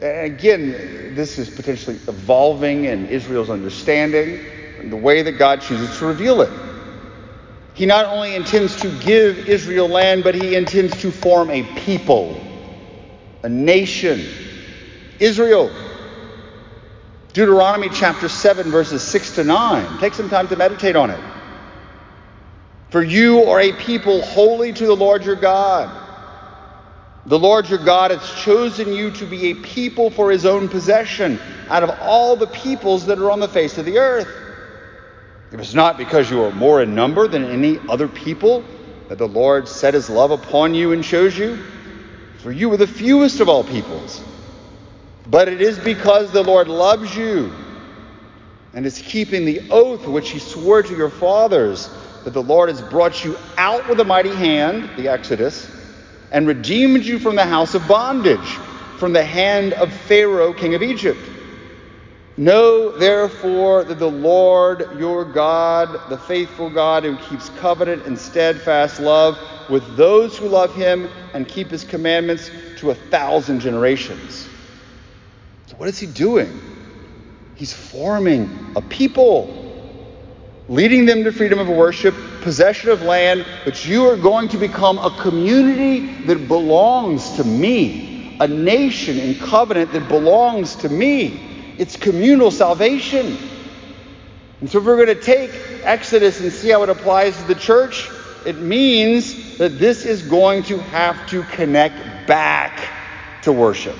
[0.00, 4.46] And again, this is potentially evolving in Israel's understanding,
[4.90, 6.52] the way that God chooses to reveal it.
[7.74, 12.40] He not only intends to give Israel land, but he intends to form a people
[13.42, 14.24] a nation.
[15.18, 15.68] Israel.
[17.32, 19.98] Deuteronomy chapter 7, verses 6 to 9.
[19.98, 21.20] Take some time to meditate on it.
[22.90, 26.04] For you are a people holy to the Lord your God.
[27.26, 31.38] The Lord your God has chosen you to be a people for his own possession
[31.68, 34.28] out of all the peoples that are on the face of the earth.
[35.52, 38.64] It was not because you are more in number than any other people
[39.08, 41.58] that the Lord set his love upon you and chose you
[42.46, 44.22] for you are the fewest of all peoples.
[45.26, 47.52] But it is because the Lord loves you
[48.72, 51.90] and is keeping the oath which he swore to your fathers
[52.22, 55.68] that the Lord has brought you out with a mighty hand, the Exodus,
[56.32, 58.48] and redeemed you from the house of bondage,
[58.98, 61.20] from the hand of Pharaoh, king of Egypt.
[62.38, 69.00] Know therefore that the Lord your God, the faithful God who keeps covenant and steadfast
[69.00, 69.38] love
[69.70, 74.48] with those who love him and keep his commandments to a thousand generations.
[75.66, 76.60] So, what is he doing?
[77.54, 79.48] He's forming a people,
[80.68, 82.14] leading them to freedom of worship,
[82.46, 88.36] possession of land, but you are going to become a community that belongs to me,
[88.38, 91.74] a nation in covenant that belongs to me.
[91.76, 93.36] it's communal salvation.
[94.60, 95.50] And so, if we're going to take
[95.82, 98.08] Exodus and see how it applies to the church,
[98.44, 102.78] it means that this is going to have to connect back
[103.42, 103.96] to worship,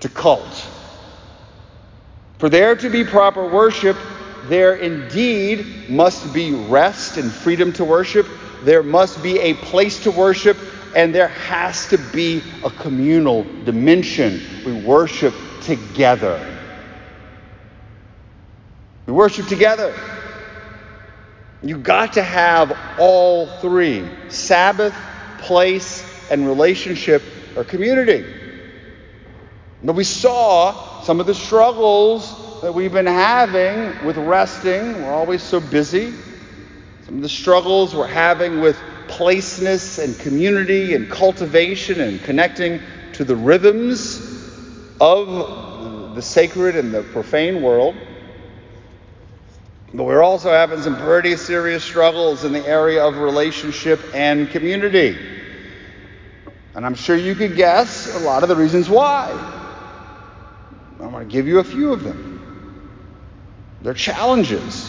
[0.00, 0.66] to cult.
[2.40, 3.96] For there to be proper worship,
[4.48, 8.26] there indeed must be rest and freedom to worship.
[8.62, 10.58] There must be a place to worship,
[10.94, 14.40] and there has to be a communal dimension.
[14.64, 16.38] We worship together.
[19.06, 19.94] We worship together.
[21.62, 24.94] You got to have all three Sabbath,
[25.38, 27.22] place, and relationship
[27.56, 28.24] or community.
[29.82, 35.02] But we saw some of the struggles that we've been having with resting.
[35.02, 36.12] We're always so busy.
[37.04, 42.80] Some of the struggles we're having with placeness and community and cultivation and connecting
[43.14, 44.20] to the rhythms
[45.00, 47.96] of the sacred and the profane world.
[49.92, 55.16] But we're also having some pretty serious struggles in the area of relationship and community.
[56.74, 59.30] And I'm sure you could guess a lot of the reasons why.
[61.00, 62.33] I'm going to give you a few of them.
[63.84, 64.88] They're challenges.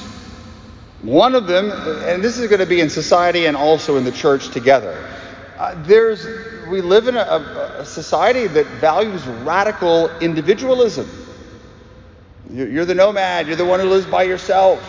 [1.01, 4.11] One of them, and this is going to be in society and also in the
[4.11, 4.97] church together.
[5.57, 6.25] Uh, there's,
[6.69, 11.09] we live in a, a, society that values radical individualism.
[12.49, 14.79] You're, the nomad, you're the one who lives by yourself.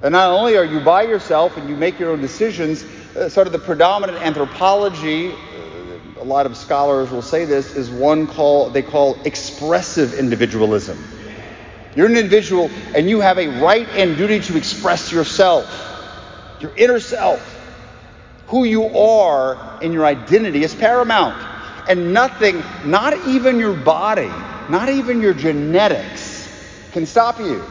[0.00, 2.82] And not only are you by yourself and you make your own decisions,
[3.14, 7.90] uh, sort of the predominant anthropology, uh, a lot of scholars will say this, is
[7.90, 10.98] one call they call expressive individualism.
[11.96, 15.66] You're an individual and you have a right and duty to express yourself,
[16.60, 17.56] your inner self.
[18.48, 21.36] Who you are in your identity is paramount.
[21.88, 24.30] And nothing, not even your body,
[24.68, 26.48] not even your genetics,
[26.92, 27.62] can stop you.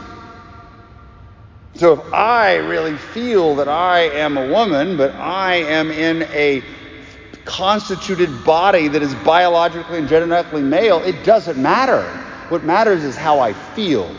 [1.74, 6.62] So if I really feel that I am a woman, but I am in a
[7.44, 12.27] constituted body that is biologically and genetically male, it doesn't matter.
[12.48, 14.10] What matters is how I feel.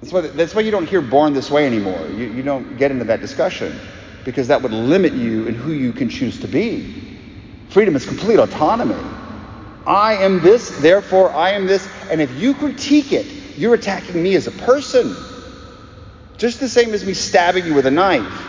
[0.00, 2.06] That's why, that's why you don't hear born this way anymore.
[2.08, 3.78] You, you don't get into that discussion
[4.24, 7.18] because that would limit you in who you can choose to be.
[7.70, 8.96] Freedom is complete autonomy.
[9.86, 11.88] I am this, therefore I am this.
[12.10, 13.26] And if you critique it,
[13.56, 15.16] you're attacking me as a person.
[16.36, 18.48] Just the same as me stabbing you with a knife.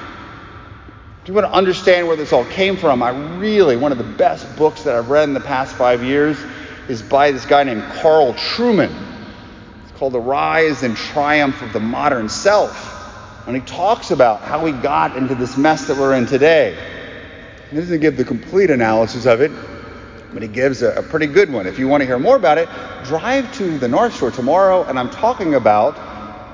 [1.21, 4.03] If you want to understand where this all came from, I really, one of the
[4.03, 6.37] best books that I've read in the past five years
[6.87, 8.93] is by this guy named Carl Trueman.
[9.83, 12.91] It's called The Rise and Triumph of the Modern Self.
[13.47, 16.77] And he talks about how we got into this mess that we're in today.
[17.69, 19.51] He doesn't give the complete analysis of it,
[20.33, 21.67] but he gives a, a pretty good one.
[21.67, 22.69] If you want to hear more about it,
[23.03, 25.97] drive to the North Shore tomorrow, and I'm talking about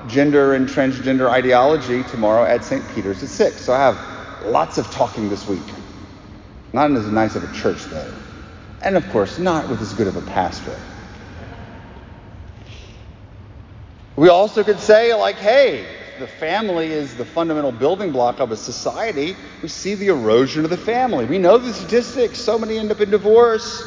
[0.08, 2.86] gender and transgender ideology tomorrow at St.
[2.94, 3.60] Peter's at 6.
[3.60, 5.60] So I have lots of talking this week.
[6.72, 8.12] Not in as nice of a church, though.
[8.82, 10.76] And of course, not with as good of a pastor.
[14.16, 15.86] We also could say, like, hey,
[16.18, 19.36] the family is the fundamental building block of a society.
[19.62, 21.24] We see the erosion of the family.
[21.24, 22.38] We know the statistics.
[22.38, 23.82] So many end up in divorce.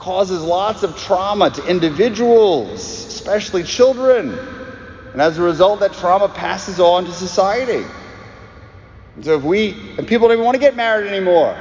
[0.00, 4.36] Causes lots of trauma to individuals, especially children.
[5.12, 7.84] And as a result, that trauma passes on to society.
[9.16, 11.56] And so if we, and people don't even want to get married anymore.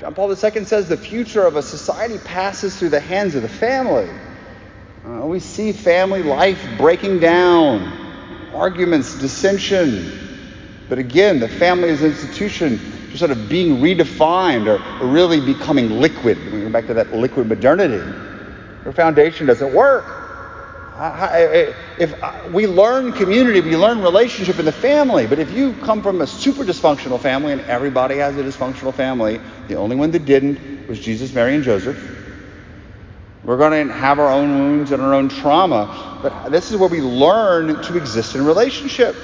[0.00, 3.48] John Paul II says the future of a society passes through the hands of the
[3.48, 4.10] family.
[5.04, 10.12] Uh, we see family life breaking down, arguments, dissension.
[10.90, 12.78] But again, the family as an institution
[13.08, 16.36] just sort of being redefined or, really becoming liquid.
[16.52, 18.02] We go back to that liquid modernity.
[18.84, 20.25] Our foundation doesn't work.
[20.98, 25.26] If uh, we learn community, we learn relationship in the family.
[25.26, 29.38] But if you come from a super dysfunctional family, and everybody has a dysfunctional family,
[29.68, 31.98] the only one that didn't was Jesus, Mary, and Joseph.
[33.44, 36.18] We're going to have our own wounds and our own trauma.
[36.22, 39.14] But this is where we learn to exist in relationship.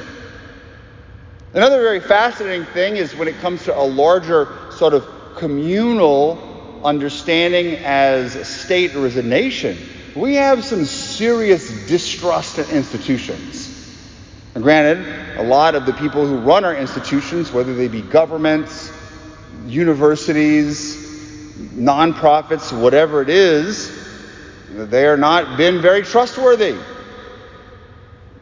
[1.55, 5.07] Another very fascinating thing is when it comes to a larger sort of
[5.37, 9.79] communal understanding as a state or as a nation
[10.14, 10.85] we have some
[11.17, 13.69] serious distrust in institutions.
[14.55, 18.93] And granted, a lot of the people who run our institutions, whether they be governments,
[19.67, 20.97] universities,
[21.75, 23.99] nonprofits, whatever it is,
[24.71, 26.77] they are not been very trustworthy.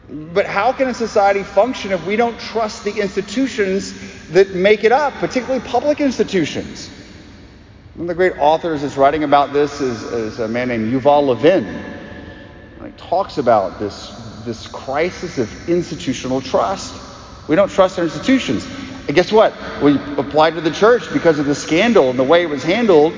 [0.09, 3.93] But how can a society function if we don't trust the institutions
[4.29, 6.89] that make it up, particularly public institutions?
[7.95, 11.27] One of the great authors that's writing about this is, is a man named Yuval
[11.27, 12.00] Levin.
[12.97, 14.09] Talks about this,
[14.45, 16.93] this crisis of institutional trust.
[17.47, 18.65] We don't trust our institutions.
[19.07, 19.53] And guess what?
[19.81, 23.13] We applied to the church because of the scandal and the way it was handled.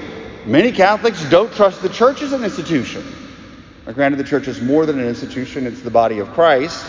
[0.45, 3.03] Many Catholics don't trust the church as an institution.
[3.86, 6.86] Now, granted, the church is more than an institution, it's the body of Christ.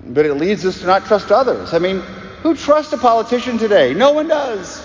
[0.00, 1.74] But it leads us to not trust others.
[1.74, 2.00] I mean,
[2.42, 3.94] who trusts a politician today?
[3.94, 4.82] No one does.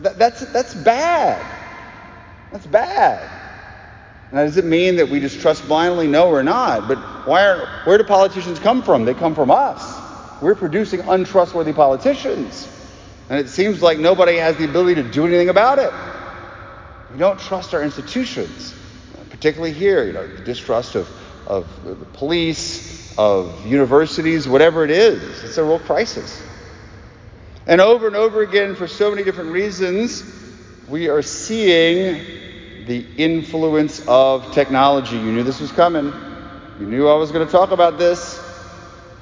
[0.00, 1.44] That, that's, that's bad.
[2.50, 3.41] That's bad.
[4.32, 6.08] Now, does it mean that we just trust blindly?
[6.08, 6.88] No, we're not.
[6.88, 9.04] But why are, where do politicians come from?
[9.04, 10.00] They come from us.
[10.40, 12.66] We're producing untrustworthy politicians.
[13.28, 15.92] And it seems like nobody has the ability to do anything about it.
[17.12, 18.74] We don't trust our institutions,
[19.28, 21.08] particularly here, you know, the distrust of,
[21.46, 25.44] of the police, of universities, whatever it is.
[25.44, 26.42] It's a real crisis.
[27.66, 30.24] And over and over again, for so many different reasons,
[30.88, 32.41] we are seeing
[32.86, 35.16] the influence of technology.
[35.16, 36.12] You knew this was coming.
[36.78, 38.40] You knew I was going to talk about this.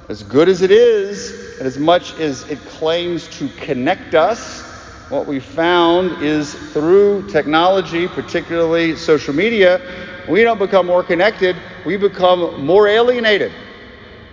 [0.09, 4.61] As good as it is, and as much as it claims to connect us,
[5.09, 9.81] what we found is through technology, particularly social media,
[10.29, 11.55] we don't become more connected,
[11.85, 13.51] we become more alienated,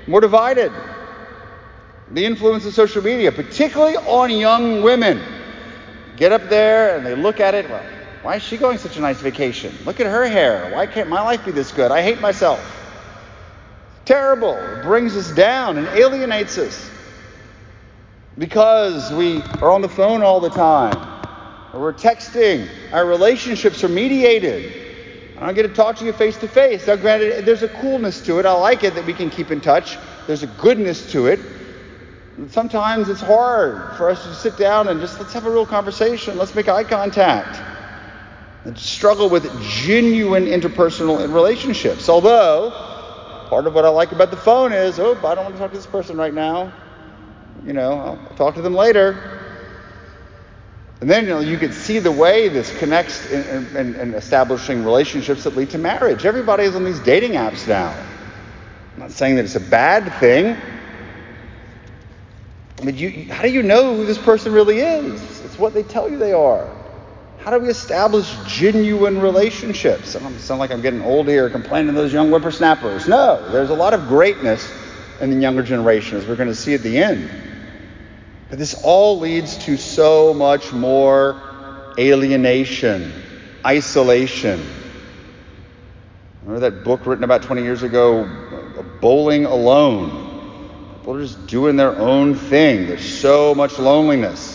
[0.07, 0.72] more divided.
[2.12, 5.20] The influence of social media, particularly on young women,
[6.16, 7.68] get up there and they look at it.
[7.68, 7.85] Well,
[8.29, 9.74] why is she going such a nice vacation?
[9.87, 10.70] Look at her hair.
[10.74, 11.91] Why can't my life be this good?
[11.91, 12.61] I hate myself.
[14.05, 14.53] Terrible.
[14.53, 16.91] It brings us down and alienates us
[18.37, 20.95] because we are on the phone all the time
[21.72, 22.68] or we're texting.
[22.93, 24.74] Our relationships are mediated.
[25.39, 26.87] I don't get to talk to you face to face.
[26.87, 28.45] Now, granted, there's a coolness to it.
[28.45, 29.97] I like it that we can keep in touch.
[30.26, 31.41] There's a goodness to it.
[32.51, 36.37] Sometimes it's hard for us to sit down and just let's have a real conversation.
[36.37, 37.78] Let's make eye contact.
[38.77, 42.09] Struggle with genuine interpersonal relationships.
[42.09, 42.71] Although,
[43.49, 45.71] part of what I like about the phone is, oh, I don't want to talk
[45.71, 46.73] to this person right now.
[47.64, 49.39] You know, I'll talk to them later.
[51.01, 54.85] And then you, know, you can see the way this connects in, in, in, establishing
[54.85, 56.27] relationships that lead to marriage.
[56.27, 57.95] Everybody is on these dating apps now.
[58.95, 60.57] I'm not saying that it's a bad thing.
[62.83, 65.41] But you, how do you know who this person really is?
[65.45, 66.69] It's what they tell you they are.
[67.49, 70.14] How do we establish genuine relationships?
[70.14, 73.09] I don't sound like I'm getting old here complaining to those young whippersnappers.
[73.09, 74.70] No, there's a lot of greatness
[75.22, 77.30] in the younger generation, as we're going to see at the end.
[78.51, 81.40] But this all leads to so much more
[81.99, 83.14] alienation,
[83.64, 84.62] isolation.
[86.42, 88.28] Remember that book written about 20 years ago,
[89.01, 90.11] Bowling Alone?
[90.99, 92.88] People are just doing their own thing.
[92.88, 94.47] There's so much loneliness,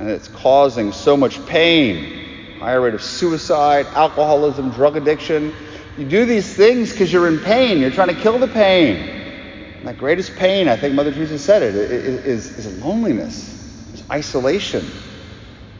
[0.00, 2.58] and it's causing so much pain.
[2.58, 5.54] Higher rate of suicide, alcoholism, drug addiction.
[5.98, 7.78] You do these things because you're in pain.
[7.78, 8.96] You're trying to kill the pain.
[8.96, 14.86] And that greatest pain, I think Mother Teresa said it, is, is loneliness, is isolation.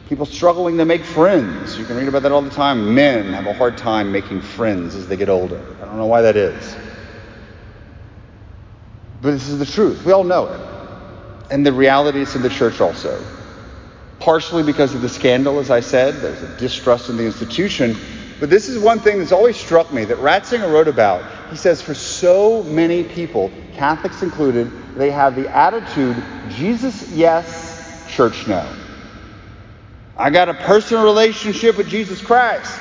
[0.07, 1.79] People struggling to make friends.
[1.79, 2.93] You can read about that all the time.
[2.93, 5.59] Men have a hard time making friends as they get older.
[5.81, 6.75] I don't know why that is.
[9.21, 10.05] But this is the truth.
[10.05, 10.61] We all know it.
[11.51, 13.23] And the reality is in the church also.
[14.21, 17.97] Partially because of the scandal, as I said, there's a distrust in the institution.
[18.39, 21.23] But this is one thing that's always struck me that Ratzinger wrote about.
[21.49, 26.15] He says, for so many people, Catholics included, they have the attitude
[26.49, 28.63] Jesus, yes, church, no.
[30.15, 32.79] I got a personal relationship with Jesus Christ.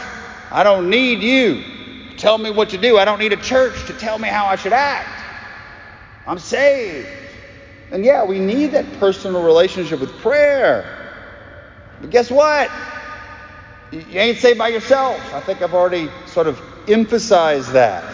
[0.51, 1.63] I don't need you
[2.11, 2.99] to tell me what to do.
[2.99, 5.09] I don't need a church to tell me how I should act.
[6.27, 7.09] I'm saved.
[7.91, 11.00] And yeah, we need that personal relationship with prayer.
[12.01, 12.71] But guess what?
[13.93, 15.19] You ain't saved by yourself.
[15.35, 18.05] I think I've already sort of emphasized that.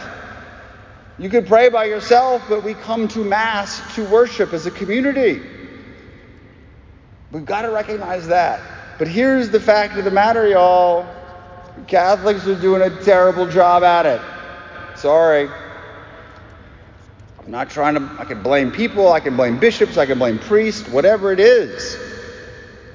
[1.18, 5.41] You could pray by yourself, but we come to Mass to worship as a community.
[7.30, 8.61] We've got to recognize that.
[8.99, 11.07] But here's the fact of the matter, y'all
[11.87, 14.20] Catholics are doing a terrible job at it.
[14.99, 15.49] Sorry.
[17.39, 20.39] I'm not trying to, I can blame people, I can blame bishops, I can blame
[20.39, 22.16] priests, whatever it is.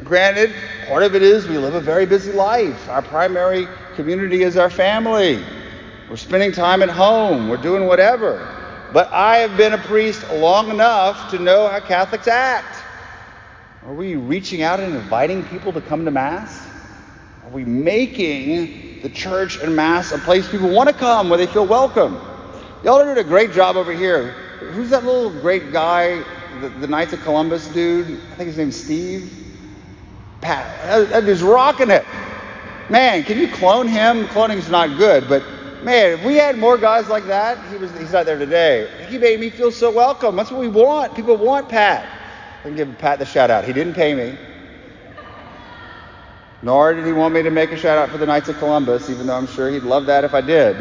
[0.03, 0.51] Granted,
[0.87, 2.89] part of it is we live a very busy life.
[2.89, 5.43] Our primary community is our family.
[6.09, 8.47] We're spending time at home, we're doing whatever.
[8.91, 12.83] But I have been a priest long enough to know how Catholics act.
[13.85, 16.67] Are we reaching out and inviting people to come to Mass?
[17.45, 21.47] Are we making the church and Mass a place people want to come, where they
[21.47, 22.19] feel welcome?
[22.83, 24.31] Y'all doing a great job over here.
[24.73, 26.23] Who's that little great guy,
[26.59, 28.07] the, the Knights of Columbus dude?
[28.07, 29.50] I think his name's Steve.
[30.41, 31.09] Pat.
[31.09, 32.05] That, dude's rocking it.
[32.89, 34.25] Man, can you clone him?
[34.27, 35.43] Cloning's not good, but
[35.83, 38.87] Man, if we had more guys like that, he was, he's not there today.
[39.09, 40.35] He made me feel so welcome.
[40.35, 41.15] That's what we want.
[41.15, 42.07] People want Pat.
[42.59, 43.65] I can give Pat the shout out.
[43.65, 44.37] He didn't pay me.
[46.61, 49.09] Nor did he want me to make a shout out for the Knights of Columbus,
[49.09, 50.77] even though I'm sure he'd love that if I did.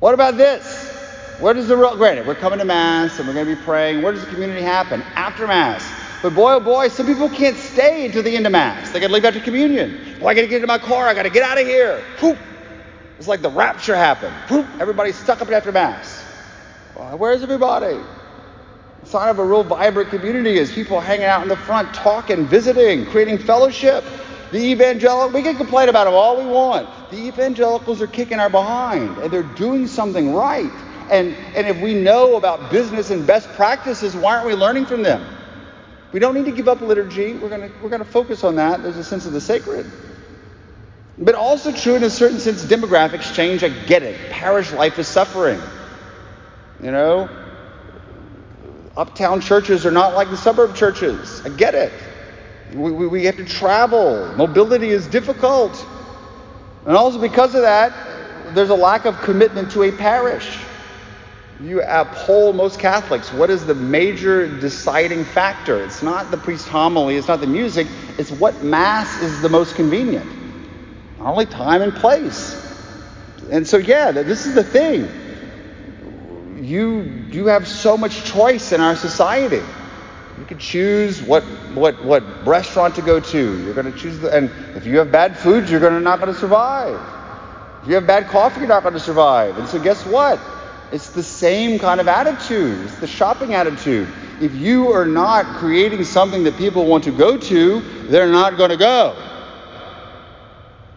[0.00, 0.94] What about this?
[1.38, 4.00] Where does the real, granted, we're coming to Mass and we're going to be praying.
[4.00, 5.02] Where does the community happen?
[5.16, 5.84] After Mass.
[6.26, 8.90] But boy, oh boy, some people can't stay until the end of Mass.
[8.90, 10.16] They got to leave after communion.
[10.18, 11.06] Well, I got to get into my car.
[11.06, 12.02] I got to get out of here.
[12.16, 12.36] Poop.
[13.16, 14.34] It's like the rapture happened.
[14.48, 14.66] Poop.
[14.80, 16.26] Everybody's stuck up after Mass.
[16.96, 18.00] Well, where's everybody?
[19.02, 22.44] The sign of a real vibrant community is people hanging out in the front, talking,
[22.46, 24.02] visiting, creating fellowship.
[24.50, 26.88] The evangelical, we can complain about them all we want.
[27.12, 30.72] The evangelicals are kicking our behind and they're doing something right.
[31.08, 35.04] And, and if we know about business and best practices, why aren't we learning from
[35.04, 35.35] them?
[36.12, 37.34] We don't need to give up liturgy.
[37.34, 38.82] We're going we're to focus on that.
[38.82, 39.86] There's a sense of the sacred.
[41.18, 43.64] But also true in a certain sense, demographics change.
[43.64, 44.30] I get it.
[44.30, 45.60] Parish life is suffering.
[46.82, 47.28] You know,
[48.96, 51.44] uptown churches are not like the suburb churches.
[51.44, 51.92] I get it.
[52.74, 54.34] We, we, we have to travel.
[54.36, 55.84] Mobility is difficult.
[56.84, 60.58] And also because of that, there's a lack of commitment to a parish.
[61.58, 63.32] You uphold most Catholics.
[63.32, 65.82] What is the major deciding factor?
[65.82, 67.86] It's not the priest homily, it's not the music,
[68.18, 70.30] it's what Mass is the most convenient.
[71.18, 72.62] Not only time and place.
[73.50, 75.08] And so, yeah, this is the thing.
[76.62, 77.00] You,
[77.30, 79.62] you have so much choice in our society.
[80.38, 81.42] You can choose what,
[81.74, 83.64] what, what restaurant to go to.
[83.64, 86.32] You're going to choose, the, and if you have bad food, you're gonna, not going
[86.32, 87.00] to survive.
[87.82, 89.56] If you have bad coffee, you're not going to survive.
[89.56, 90.38] And so, guess what?
[90.92, 92.84] It's the same kind of attitude.
[92.84, 94.08] It's the shopping attitude.
[94.40, 98.70] If you are not creating something that people want to go to, they're not going
[98.70, 99.16] to go.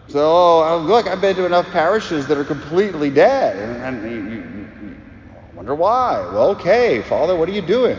[0.08, 3.56] So, oh, look, I've been to enough parishes that are completely dead.
[3.56, 4.96] And, and you, you, you
[5.54, 6.20] wonder why.
[6.32, 7.96] Well, okay, Father, what are you doing?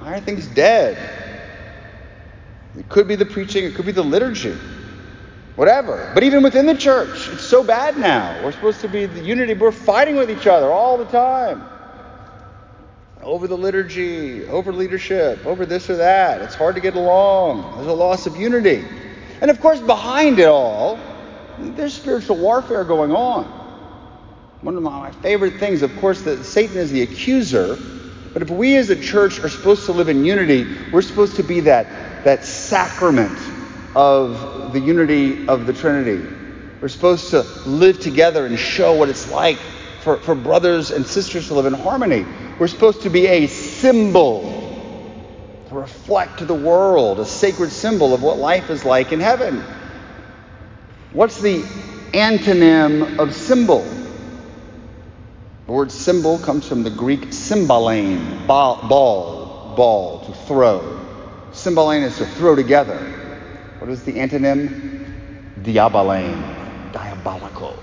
[0.00, 0.98] Why are things dead?
[2.76, 4.56] It could be the preaching, it could be the liturgy
[5.60, 6.10] whatever.
[6.14, 8.42] But even within the church, it's so bad now.
[8.42, 11.62] We're supposed to be the unity, but we're fighting with each other all the time.
[13.20, 16.40] Over the liturgy, over leadership, over this or that.
[16.40, 17.76] It's hard to get along.
[17.76, 18.82] There's a loss of unity.
[19.42, 20.98] And of course, behind it all,
[21.58, 23.44] there's spiritual warfare going on.
[24.62, 27.76] One of my favorite things, of course, that Satan is the accuser.
[28.32, 31.42] But if we as a church are supposed to live in unity, we're supposed to
[31.42, 33.38] be that, that sacrament
[33.94, 36.26] of the unity of the Trinity.
[36.80, 39.58] We're supposed to live together and show what it's like
[40.00, 42.24] for, for brothers and sisters to live in harmony.
[42.58, 44.60] We're supposed to be a symbol
[45.68, 49.62] to reflect to the world, a sacred symbol of what life is like in heaven.
[51.12, 51.62] What's the
[52.12, 53.82] antonym of symbol?
[55.66, 61.00] The word symbol comes from the Greek symbalein, ball, ball, ball, to throw.
[61.52, 63.19] Symbalein is to throw together.
[63.80, 65.06] What is the antonym?
[65.62, 66.92] Diabolane.
[66.92, 67.78] Diabolical.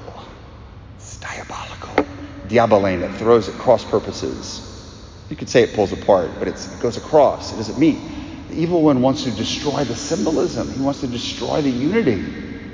[0.98, 2.06] It's diabolical.
[2.48, 3.02] Diabolane.
[3.02, 4.62] It throws at cross purposes.
[5.32, 7.52] You could say it pulls apart, but it goes across.
[7.52, 7.98] It doesn't meet.
[8.50, 10.72] The evil one wants to destroy the symbolism.
[10.72, 12.24] He wants to destroy the unity.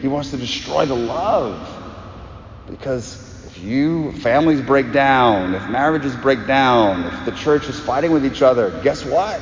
[0.01, 1.65] He wants to destroy the love.
[2.69, 3.15] Because
[3.47, 8.25] if you families break down, if marriages break down, if the church is fighting with
[8.25, 9.39] each other, guess what?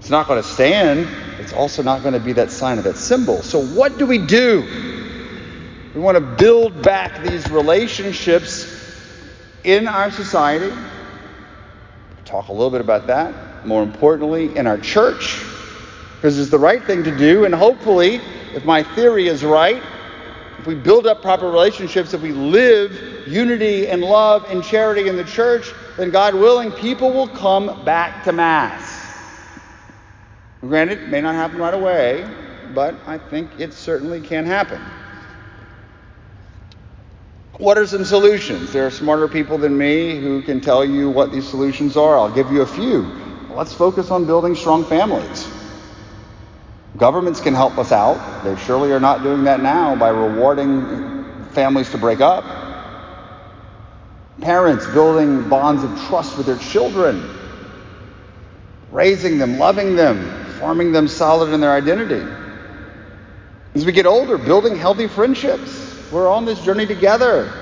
[0.00, 1.08] It's not going to stand.
[1.42, 3.42] It's also not going to be that sign of that symbol.
[3.42, 4.62] So, what do we do?
[5.94, 8.66] We want to build back these relationships
[9.64, 10.72] in our society.
[12.24, 13.66] Talk a little bit about that.
[13.66, 15.42] More importantly, in our church,
[16.16, 17.44] because it's the right thing to do.
[17.44, 18.20] And hopefully,
[18.54, 19.82] if my theory is right,
[20.58, 25.16] if we build up proper relationships, if we live unity and love and charity in
[25.16, 28.91] the church, then God willing, people will come back to Mass.
[30.62, 32.28] Granted, it may not happen right away,
[32.72, 34.80] but I think it certainly can happen.
[37.58, 38.72] What are some solutions?
[38.72, 42.16] There are smarter people than me who can tell you what these solutions are.
[42.16, 43.02] I'll give you a few.
[43.50, 45.48] Let's focus on building strong families.
[46.96, 48.44] Governments can help us out.
[48.44, 52.44] They surely are not doing that now by rewarding families to break up.
[54.40, 57.36] Parents building bonds of trust with their children,
[58.90, 62.24] raising them, loving them, forming them solid in their identity.
[63.74, 66.12] As we get older, building healthy friendships.
[66.12, 67.52] We're on this journey together.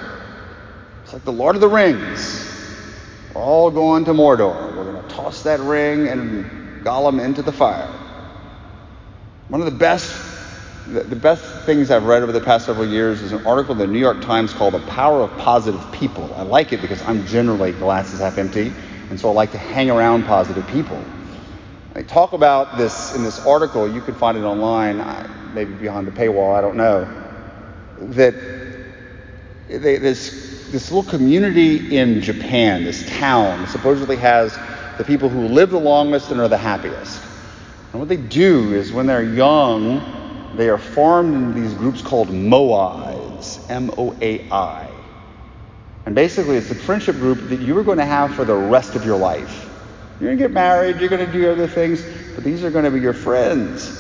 [1.03, 2.47] It's like the Lord of the Rings.
[3.35, 4.77] We're all going to Mordor.
[4.77, 7.89] We're going to toss that ring and Gollum into the fire.
[9.49, 10.27] One of the best
[10.87, 13.87] the, best things I've read over the past several years is an article in the
[13.87, 16.31] New York Times called The Power of Positive People.
[16.35, 18.73] I like it because I'm generally glasses half empty,
[19.09, 21.03] and so I like to hang around positive people.
[21.95, 24.99] They talk about this in this article, you can find it online,
[25.55, 27.09] maybe behind the paywall, I don't know,
[27.99, 28.35] that
[29.69, 34.57] they, this, this little community in Japan, this town, supposedly has
[34.99, 37.23] the people who live the longest and are the happiest.
[37.93, 42.29] And what they do is when they're young, they are formed in these groups called
[42.29, 44.89] moais, M O A I.
[46.07, 48.95] And basically, it's a friendship group that you are going to have for the rest
[48.95, 49.70] of your life.
[50.21, 52.05] You're going to get married, you're going to do other things,
[52.35, 53.97] but these are going to be your friends.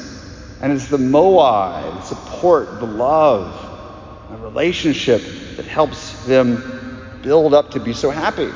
[0.61, 5.23] And it's the moai, the support, the love, the relationship
[5.57, 8.51] that helps them build up to be so happy.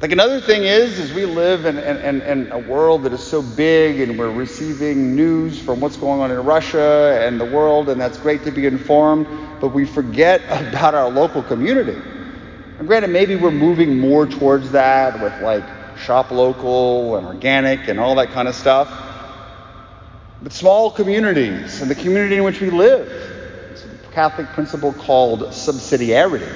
[0.00, 3.40] Like another thing is, is we live in, in, in, a world that is so
[3.40, 8.00] big and we're receiving news from what's going on in Russia and the world, and
[8.00, 9.28] that's great to be informed,
[9.60, 11.96] but we forget about our local community.
[12.80, 15.62] And granted, maybe we're moving more towards that with like
[16.02, 18.90] shop local and organic and all that kind of stuff.
[20.42, 23.08] But small communities and the community in which we live,
[23.70, 26.52] it's a Catholic principle called subsidiarity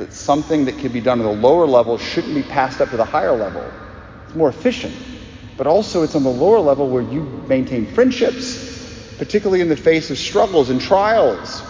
[0.00, 2.96] that something that can be done at a lower level shouldn't be passed up to
[2.96, 3.64] the higher level.
[4.26, 4.94] It's more efficient.
[5.58, 10.10] But also, it's on the lower level where you maintain friendships, particularly in the face
[10.10, 11.62] of struggles and trials.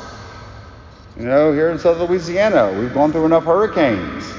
[1.16, 4.29] You know, here in South Louisiana, we've gone through enough hurricanes.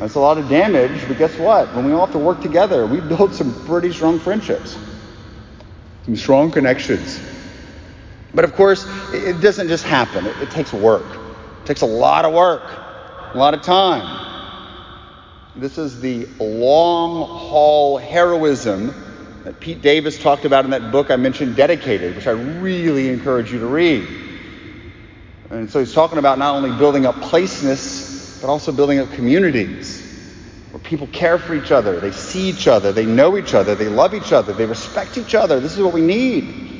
[0.00, 1.72] That's a lot of damage, but guess what?
[1.74, 4.76] When we all have to work together, we build some pretty strong friendships,
[6.04, 7.20] some strong connections.
[8.34, 11.04] But of course, it doesn't just happen, it, it takes work.
[11.62, 12.62] It takes a lot of work
[13.32, 14.26] a lot of time.
[15.54, 18.94] This is the long haul heroism
[19.44, 23.52] that Pete Davis talked about in that book I mentioned, Dedicated, which I really encourage
[23.52, 24.06] you to read.
[25.50, 28.09] And so he's talking about not only building up placeness,
[28.40, 30.06] but also building up communities
[30.70, 33.88] where people care for each other, they see each other, they know each other, they
[33.88, 35.60] love each other, they respect each other.
[35.60, 36.70] This is what we need.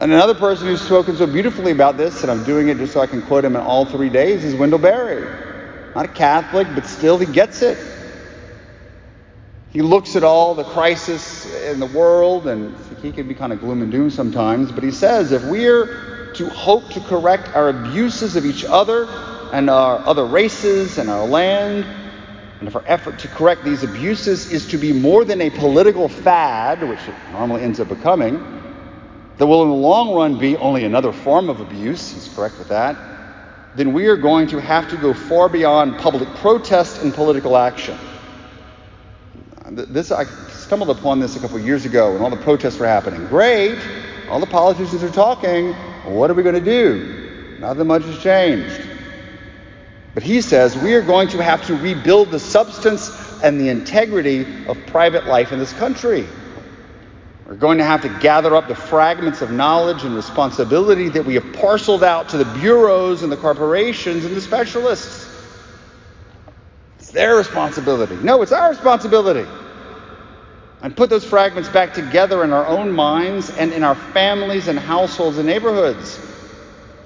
[0.00, 3.00] And another person who's spoken so beautifully about this, and I'm doing it just so
[3.00, 5.22] I can quote him in all three days, is Wendell Berry.
[5.94, 7.78] Not a Catholic, but still he gets it.
[9.70, 13.60] He looks at all the crisis in the world, and he can be kind of
[13.60, 18.36] gloom and doom sometimes, but he says if we're to hope to correct our abuses
[18.36, 19.06] of each other
[19.52, 21.84] and our other races and our land,
[22.58, 26.08] and if our effort to correct these abuses is to be more than a political
[26.08, 28.38] fad, which it normally ends up becoming,
[29.36, 32.68] that will in the long run be only another form of abuse, he's correct with
[32.68, 32.96] that,
[33.74, 37.98] then we are going to have to go far beyond public protest and political action.
[39.70, 42.86] This I stumbled upon this a couple of years ago when all the protests were
[42.86, 43.26] happening.
[43.26, 43.78] Great,
[44.28, 45.72] all the politicians are talking.
[46.04, 47.56] What are we going to do?
[47.58, 48.81] Nothing much has changed.
[50.14, 53.10] But he says we are going to have to rebuild the substance
[53.42, 56.26] and the integrity of private life in this country.
[57.46, 61.34] We're going to have to gather up the fragments of knowledge and responsibility that we
[61.34, 65.28] have parceled out to the bureaus and the corporations and the specialists.
[66.98, 68.16] It's their responsibility.
[68.16, 69.48] No, it's our responsibility.
[70.82, 74.78] And put those fragments back together in our own minds and in our families and
[74.78, 76.18] households and neighborhoods.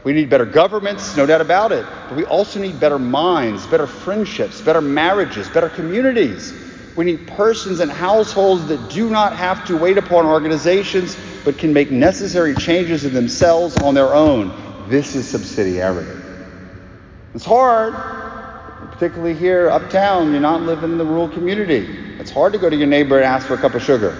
[0.07, 3.89] We need better governments, no doubt about it, but we also need better minds, better
[3.89, 6.55] friendships, better marriages, better communities.
[6.95, 11.73] We need persons and households that do not have to wait upon organizations, but can
[11.73, 14.87] make necessary changes in themselves on their own.
[14.89, 16.23] This is subsidiarity.
[17.35, 17.93] It's hard,
[18.93, 20.31] particularly here uptown.
[20.31, 21.85] You're not living in the rural community.
[22.21, 24.17] It's hard to go to your neighbor and ask for a cup of sugar.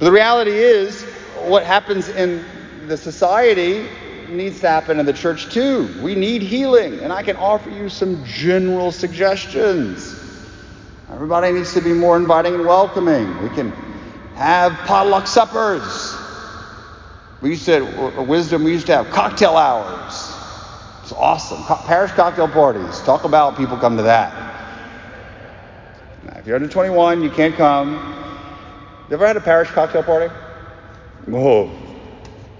[0.00, 1.04] But the reality is,
[1.44, 2.44] what happens in
[2.88, 3.86] the society
[4.30, 5.88] needs to happen in the church too.
[6.02, 10.14] We need healing, and I can offer you some general suggestions.
[11.10, 13.42] Everybody needs to be more inviting and welcoming.
[13.42, 13.70] We can
[14.34, 16.14] have potluck suppers.
[17.40, 20.32] We used to, Wisdom, we used to have cocktail hours.
[21.02, 21.62] It's awesome.
[21.86, 23.00] Parish cocktail parties.
[23.00, 24.32] Talk about people come to that.
[26.24, 27.94] Now, if you're under 21, you can't come.
[29.08, 30.32] You ever had a parish cocktail party?
[31.26, 31.87] Whoa.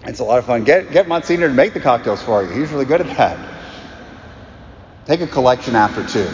[0.04, 0.64] It's a lot of fun.
[0.64, 2.50] Get, get Monsignor to make the cocktails for you.
[2.50, 3.38] He's really good at that.
[5.06, 6.30] Take a collection after too.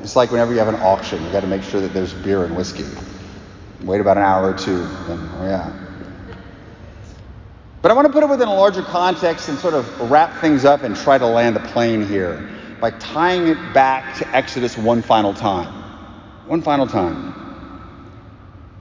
[0.00, 2.44] It's like whenever you have an auction, you got to make sure that there's beer
[2.44, 2.86] and whiskey.
[3.82, 5.72] Wait about an hour or two, and oh yeah.
[7.82, 10.64] But I want to put it within a larger context and sort of wrap things
[10.64, 12.48] up and try to land the plane here
[12.80, 15.72] by tying it back to Exodus one final time.
[16.46, 17.35] One final time.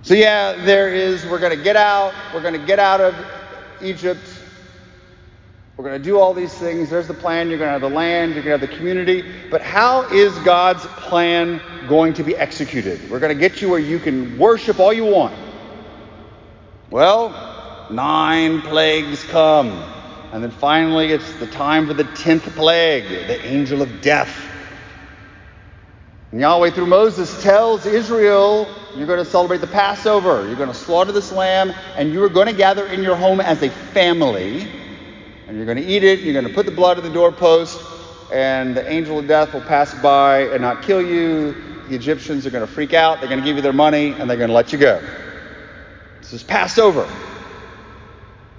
[0.05, 3.15] So, yeah, there is, we're going to get out, we're going to get out of
[3.81, 4.21] Egypt.
[5.75, 6.91] We're going to do all these things.
[6.91, 7.49] There's the plan.
[7.49, 9.25] You're going to have the land, you're going to have the community.
[9.49, 13.09] But how is God's plan going to be executed?
[13.09, 15.35] We're going to get you where you can worship all you want.
[16.91, 19.71] Well, nine plagues come.
[20.31, 24.44] And then finally, it's the time for the tenth plague, the angel of death.
[26.35, 30.45] And Yahweh, through Moses, tells Israel, You're going to celebrate the Passover.
[30.45, 33.39] You're going to slaughter this lamb, and you are going to gather in your home
[33.39, 34.67] as a family.
[35.47, 36.19] And you're going to eat it.
[36.19, 37.79] You're going to put the blood on the doorpost,
[38.33, 41.55] and the angel of death will pass by and not kill you.
[41.87, 43.21] The Egyptians are going to freak out.
[43.21, 45.01] They're going to give you their money, and they're going to let you go.
[46.19, 47.09] This is Passover.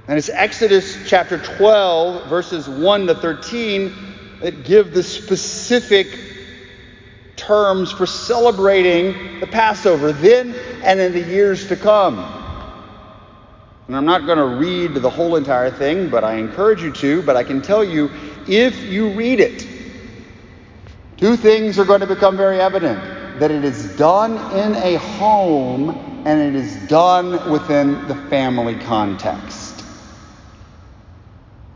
[0.09, 3.95] And it's Exodus chapter 12, verses 1 to 13,
[4.41, 6.26] that give the specific
[7.37, 12.19] terms for celebrating the Passover then and in the years to come.
[13.87, 17.23] And I'm not going to read the whole entire thing, but I encourage you to.
[17.23, 18.11] But I can tell you,
[18.49, 19.67] if you read it,
[21.17, 23.01] two things are going to become very evident
[23.39, 25.91] that it is done in a home
[26.27, 29.85] and it is done within the family context.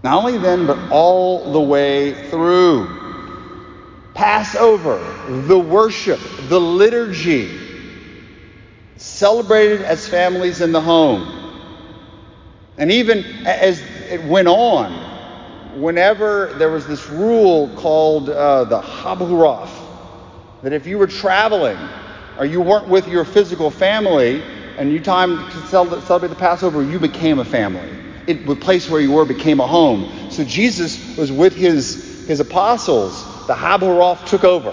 [0.03, 3.10] Not only then, but all the way through.
[4.21, 4.99] Passover,
[5.47, 7.59] the worship, the liturgy,
[8.97, 11.27] celebrated as families in the home.
[12.77, 14.93] And even as it went on,
[15.81, 19.71] whenever there was this rule called uh, the Haburoth,
[20.63, 21.79] that if you were traveling
[22.39, 24.43] or you weren't with your physical family
[24.77, 27.89] and you time to celebrate the Passover, you became a family
[28.27, 30.31] it, the place where you were became a home.
[30.31, 33.27] So Jesus was with his, his apostles.
[33.51, 34.73] The Haburoth took over.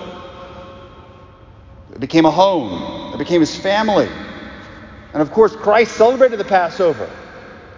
[1.91, 3.11] It became a home.
[3.11, 4.07] It became his family.
[5.13, 7.09] And of course, Christ celebrated the Passover.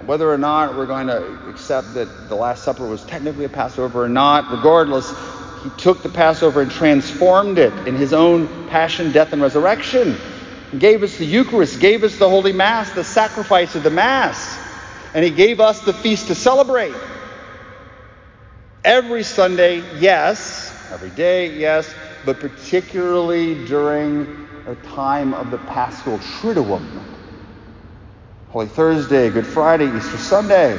[0.06, 4.04] Whether or not we're going to accept that the Last Supper was technically a Passover
[4.04, 5.10] or not, regardless,
[5.64, 10.18] he took the Passover and transformed it in his own passion, death, and resurrection.
[10.74, 14.60] He gave us the Eucharist, gave us the Holy Mass, the sacrifice of the Mass
[15.14, 16.94] and He gave us the feast to celebrate.
[18.84, 20.69] Every Sunday, yes.
[20.92, 21.94] Every day, yes.
[22.26, 27.04] But particularly during the time of the Paschal Triduum.
[28.50, 30.78] Holy Thursday, Good Friday, Easter Sunday.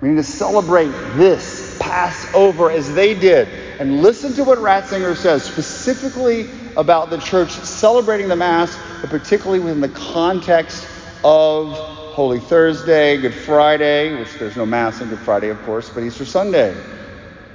[0.00, 3.48] We need to celebrate this Passover as they did.
[3.80, 9.58] And listen to what Ratzinger says specifically about the church celebrating the Mass, but particularly
[9.58, 10.86] within the context
[11.24, 11.72] of
[12.14, 16.24] Holy Thursday, Good Friday, which there's no Mass on Good Friday, of course, but Easter
[16.24, 16.76] Sunday.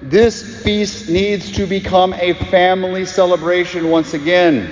[0.01, 4.69] This feast needs to become a family celebration once again.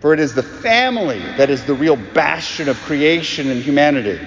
[0.00, 4.20] For it is the family that is the real bastion of creation and humanity.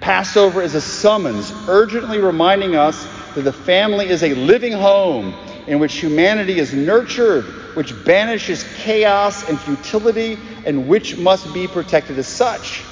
[0.00, 5.34] Passover is a summons urgently reminding us that the family is a living home
[5.66, 7.44] in which humanity is nurtured,
[7.74, 12.84] which banishes chaos and futility, and which must be protected as such.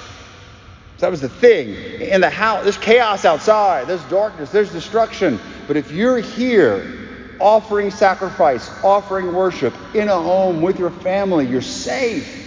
[0.97, 1.74] So that was the thing.
[2.01, 5.40] In the house, there's chaos outside, there's darkness, there's destruction.
[5.66, 7.05] But if you're here
[7.40, 12.42] offering sacrifice, offering worship in a home with your family, you're safe.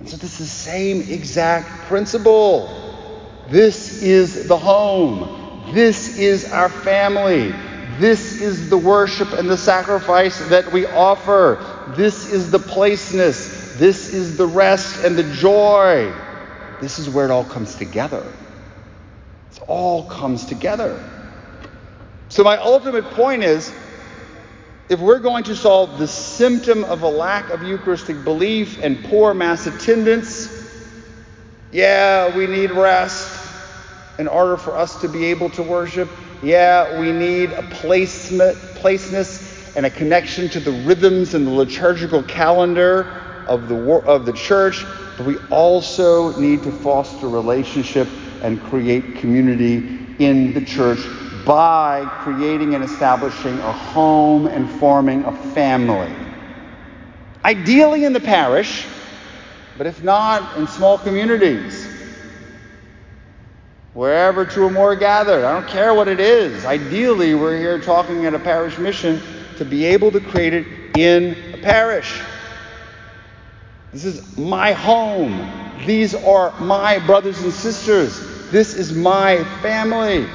[0.00, 2.68] And so this is the same exact principle.
[3.48, 5.72] This is the home.
[5.72, 7.54] This is our family.
[7.98, 11.94] This is the worship and the sacrifice that we offer.
[11.96, 13.76] This is the placeness.
[13.76, 16.12] This is the rest and the joy.
[16.80, 18.24] This is where it all comes together.
[19.52, 21.02] It all comes together.
[22.28, 23.72] So, my ultimate point is
[24.88, 29.34] if we're going to solve the symptom of a lack of Eucharistic belief and poor
[29.34, 30.52] Mass attendance,
[31.72, 33.44] yeah, we need rest
[34.18, 36.08] in order for us to be able to worship.
[36.42, 42.22] Yeah, we need a placement, placeness and a connection to the rhythms and the liturgical
[42.22, 43.76] calendar of the,
[44.06, 44.84] of the church
[45.16, 48.06] but we also need to foster relationship
[48.42, 51.00] and create community in the church
[51.46, 56.12] by creating and establishing a home and forming a family.
[57.44, 58.84] Ideally in the parish,
[59.78, 61.88] but if not, in small communities.
[63.94, 66.66] Wherever two or more are gathered, I don't care what it is.
[66.66, 69.22] Ideally, we're here talking at a parish mission
[69.56, 70.66] to be able to create it
[70.98, 72.20] in a parish.
[73.96, 75.50] This is my home.
[75.86, 78.20] These are my brothers and sisters.
[78.50, 80.28] This is my family.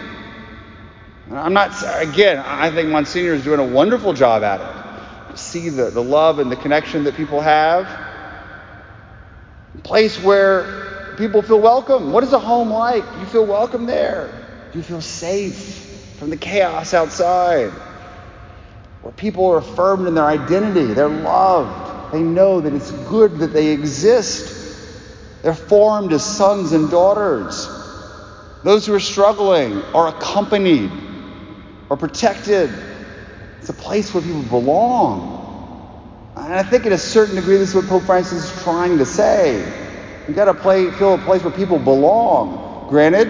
[1.29, 5.37] I'm not, again, I think Monsignor is doing a wonderful job at it.
[5.37, 7.87] See the, the love and the connection that people have.
[9.83, 12.11] Place where people feel welcome.
[12.11, 13.03] What is a home like?
[13.19, 14.33] You feel welcome there.
[14.73, 17.69] You feel safe from the chaos outside.
[19.03, 22.00] Where people are affirmed in their identity, they're loved.
[22.11, 24.57] They know that it's good that they exist.
[25.43, 27.67] They're formed as sons and daughters.
[28.63, 30.91] Those who are struggling are accompanied
[31.89, 32.69] or protected.
[33.59, 35.39] It's a place where people belong.
[36.35, 39.05] And I think, in a certain degree, this is what Pope Francis is trying to
[39.05, 39.59] say.
[40.27, 42.87] You've got to play, feel a place where people belong.
[42.89, 43.29] Granted,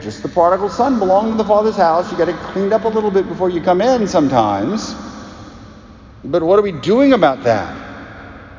[0.00, 2.10] just the prodigal son belonged to the father's house.
[2.10, 4.94] You've got to clean up a little bit before you come in sometimes.
[6.24, 7.87] But what are we doing about that?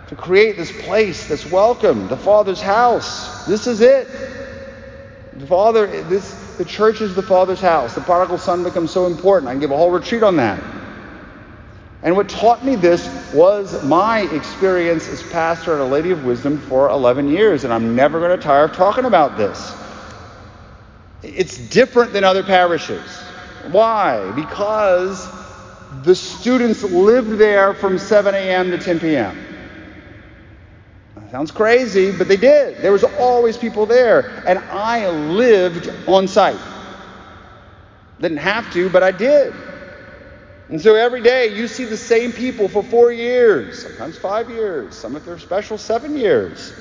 [0.10, 3.46] To create this place that's welcome, the father's house.
[3.46, 4.08] This is it.
[5.36, 7.94] The father, this, the church is the father's house.
[7.94, 9.50] The prodigal son becomes so important.
[9.50, 10.64] I can give a whole retreat on that.
[12.02, 16.58] And what taught me this was my experience as pastor at a Lady of Wisdom
[16.58, 19.76] for 11 years, and I'm never going to tire of talking about this.
[21.22, 23.08] It's different than other parishes.
[23.70, 24.32] Why?
[24.32, 25.30] Because
[26.02, 28.72] the students lived there from 7 a.m.
[28.72, 29.49] to 10 p.m.
[31.32, 32.78] Sounds crazy, but they did.
[32.78, 36.60] There was always people there, and I lived on site.
[38.20, 39.54] Didn't have to, but I did.
[40.70, 44.96] And so every day you see the same people for four years, sometimes five years,
[44.96, 46.74] some if they're special, seven years.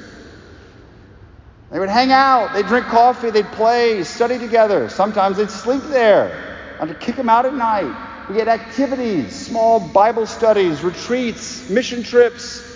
[1.71, 4.89] They would hang out, they'd drink coffee, they'd play, study together.
[4.89, 6.59] Sometimes they'd sleep there.
[6.81, 8.29] I'd kick them out at night.
[8.31, 12.68] We had activities, small Bible studies, retreats, mission trips,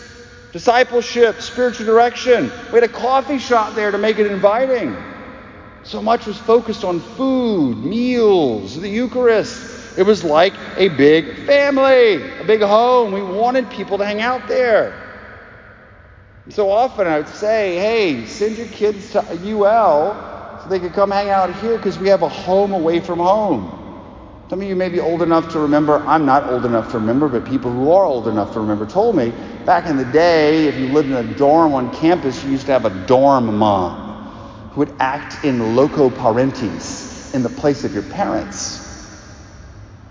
[0.53, 2.53] discipleship, spiritual direction.
[2.67, 4.97] We had a coffee shop there to make it inviting.
[5.83, 9.99] So much was focused on food, meals, the Eucharist.
[9.99, 13.13] It was like a big family, a big home.
[13.13, 14.99] We wanted people to hang out there.
[16.51, 21.11] So often I would say, hey, send your kids to UL so they could come
[21.11, 23.82] hang out here because we have a home away from home.
[24.53, 27.27] Some of you may be old enough to remember, I'm not old enough to remember,
[27.27, 29.33] but people who are old enough to remember told me
[29.65, 32.73] back in the day, if you lived in a dorm on campus, you used to
[32.73, 34.29] have a dorm mom
[34.73, 39.09] who would act in loco parentis, in the place of your parents.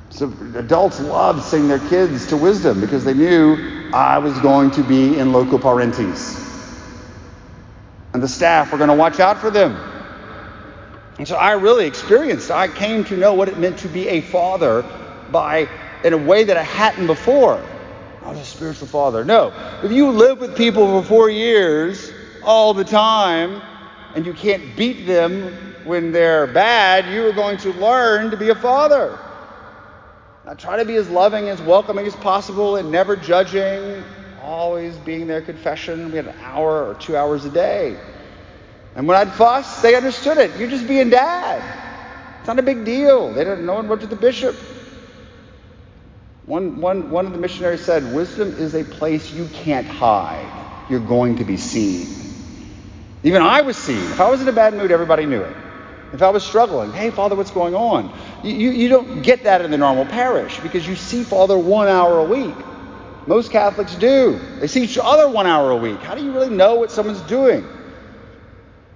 [0.09, 4.81] So adults loved sending their kids to wisdom because they knew I was going to
[4.81, 6.43] be in loco parentis.
[8.15, 9.90] And the staff were going to watch out for them.
[11.22, 14.22] And so I really experienced, I came to know what it meant to be a
[14.22, 14.84] father
[15.30, 15.69] by
[16.03, 17.63] in a way that I hadn't before.
[18.24, 19.24] I was a spiritual father.
[19.24, 19.53] No.
[19.84, 22.11] If you live with people for four years
[22.41, 23.61] all the time
[24.15, 28.49] and you can't beat them when they're bad, you are going to learn to be
[28.49, 29.15] a father.
[30.57, 34.03] Try to be as loving, as welcoming as possible, and never judging,
[34.41, 36.09] always being there confession.
[36.09, 37.99] We had an hour or two hours a day.
[38.95, 40.57] And when I'd fuss, they understood it.
[40.57, 41.61] You're just being dad.
[42.39, 43.31] It's not a big deal.
[43.33, 43.65] They didn't.
[43.65, 44.55] No one went to the bishop.
[46.45, 50.87] One, one, one of the missionaries said, Wisdom is a place you can't hide.
[50.89, 52.07] You're going to be seen.
[53.23, 53.97] Even I was seen.
[53.97, 55.55] If I was in a bad mood, everybody knew it.
[56.13, 58.13] If I was struggling, hey, Father, what's going on?
[58.43, 61.87] You, you, you don't get that in the normal parish because you see Father one
[61.87, 62.55] hour a week.
[63.27, 64.39] Most Catholics do.
[64.59, 65.99] They see each other one hour a week.
[65.99, 67.65] How do you really know what someone's doing?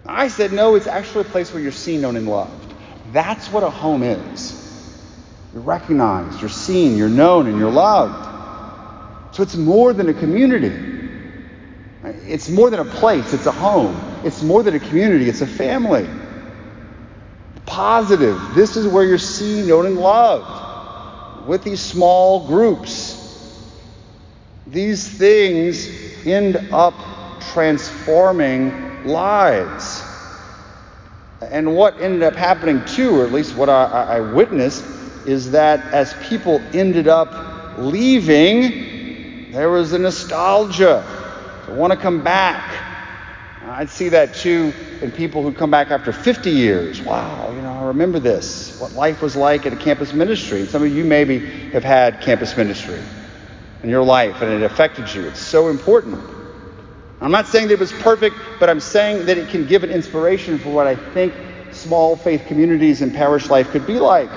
[0.08, 2.74] I said, no, it's actually a place where you're seen, known, and loved.
[3.12, 4.62] That's what a home is.
[5.54, 9.36] You're recognized, you're seen, you're known, and you're loved.
[9.36, 10.74] So it's more than a community.
[12.04, 14.00] It's more than a place, it's a home.
[14.24, 16.08] It's more than a community, it's a family.
[17.66, 18.40] Positive.
[18.54, 21.48] This is where you're seen, known, and loved.
[21.48, 23.22] With these small groups.
[24.68, 25.88] These things
[26.26, 26.96] end up
[27.54, 29.95] transforming lives.
[31.42, 34.86] And what ended up happening too, or at least what I, I, witnessed,
[35.26, 41.04] is that as people ended up leaving, there was a nostalgia
[41.66, 42.74] to want to come back.
[43.64, 47.02] I'd see that too in people who come back after 50 years.
[47.02, 50.66] Wow, you know, I remember this, what life was like at a campus ministry.
[50.68, 51.40] Some of you maybe
[51.72, 53.00] have had campus ministry
[53.84, 55.28] in your life and it affected you.
[55.28, 56.45] It's so important.
[57.22, 59.92] I'm not saying that it was perfect, but I'm saying that it can give an
[59.92, 61.36] inspiration for what I think
[61.72, 64.32] small faith communities and parish life could be like.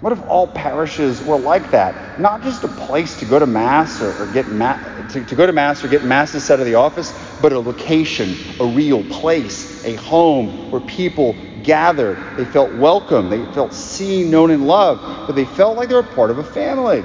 [0.00, 2.20] What if all parishes were like that?
[2.20, 4.78] Not just a place to go to mass or, or get ma-
[5.10, 7.12] to, to go to mass or get masses out of the office,
[7.42, 12.18] but a location, a real place, a home where people gathered.
[12.36, 13.30] They felt welcome.
[13.30, 16.44] They felt seen, known, and loved, but they felt like they were part of a
[16.44, 17.04] family.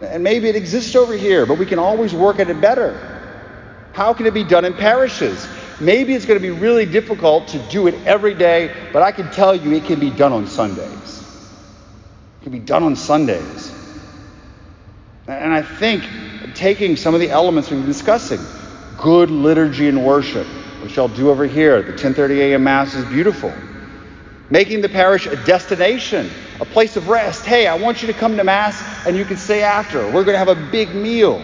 [0.00, 3.21] And maybe it exists over here, but we can always work at it better.
[3.92, 5.46] How can it be done in parishes?
[5.80, 9.30] Maybe it's going to be really difficult to do it every day, but I can
[9.30, 11.20] tell you it can be done on Sundays.
[12.40, 13.72] It can be done on Sundays.
[15.26, 16.04] And I think
[16.54, 18.40] taking some of the elements we've been discussing,
[18.98, 20.46] good liturgy and worship,
[20.82, 21.82] which I'll do over here.
[21.82, 22.64] The 10:30 a.m.
[22.64, 23.52] Mass is beautiful.
[24.50, 26.30] Making the parish a destination,
[26.60, 27.44] a place of rest.
[27.44, 30.04] Hey, I want you to come to Mass and you can stay after.
[30.04, 31.42] We're going to have a big meal.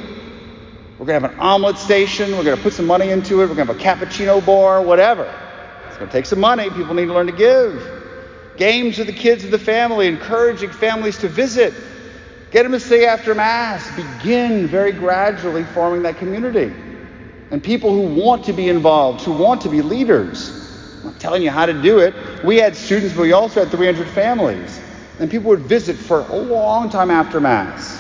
[0.98, 2.36] We're going to have an omelet station.
[2.36, 3.48] We're going to put some money into it.
[3.48, 5.32] We're going to have a cappuccino bar, whatever.
[5.86, 6.70] It's going to take some money.
[6.70, 7.80] People need to learn to give.
[8.56, 11.72] Games with the kids of the family, encouraging families to visit.
[12.50, 13.88] Get them to stay after Mass.
[13.94, 16.74] Begin very gradually forming that community.
[17.52, 21.00] And people who want to be involved, who want to be leaders.
[21.04, 22.42] I'm telling you how to do it.
[22.42, 24.80] We had students, but we also had 300 families.
[25.20, 27.97] And people would visit for a long time after Mass.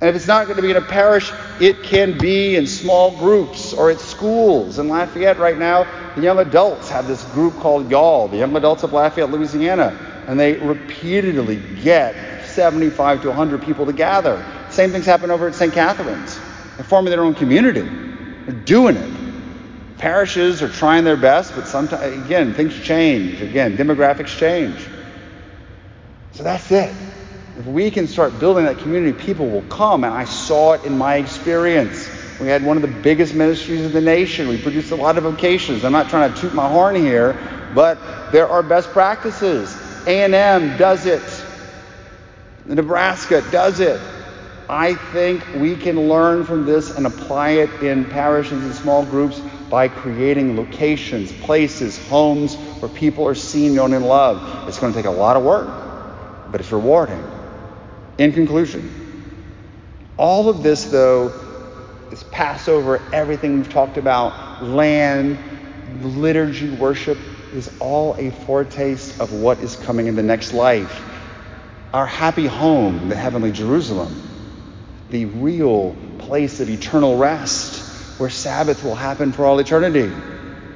[0.00, 1.30] And if it's not going to be in a parish,
[1.60, 4.78] it can be in small groups or at schools.
[4.78, 8.82] In Lafayette right now, the young adults have this group called Y'all, the Young Adults
[8.82, 10.24] of Lafayette, Louisiana.
[10.26, 14.42] And they repeatedly get 75 to 100 people to gather.
[14.70, 15.72] Same things happen over at St.
[15.72, 16.38] Catherine's.
[16.76, 17.82] They're forming their own community.
[17.82, 19.20] They're doing it.
[19.98, 23.42] Parishes are trying their best, but sometimes, again, things change.
[23.42, 24.80] Again, demographics change.
[26.32, 26.94] So that's it.
[27.60, 30.02] If we can start building that community, people will come.
[30.02, 32.08] And I saw it in my experience.
[32.40, 34.48] We had one of the biggest ministries in the nation.
[34.48, 35.84] We produced a lot of vocations.
[35.84, 37.36] I'm not trying to toot my horn here,
[37.74, 37.98] but
[38.32, 39.76] there are best practices.
[40.06, 41.22] A&M does it.
[42.64, 44.00] Nebraska does it.
[44.66, 49.38] I think we can learn from this and apply it in parishes and small groups
[49.68, 54.66] by creating locations, places, homes where people are seen, known, and loved.
[54.66, 55.68] It's going to take a lot of work,
[56.50, 57.22] but it's rewarding.
[58.20, 58.86] In conclusion,
[60.18, 61.32] all of this, though,
[62.12, 65.38] is Passover, everything we've talked about, land,
[66.02, 67.16] liturgy, worship,
[67.54, 71.02] is all a foretaste of what is coming in the next life.
[71.94, 74.14] Our happy home, the heavenly Jerusalem,
[75.08, 80.12] the real place of eternal rest, where Sabbath will happen for all eternity.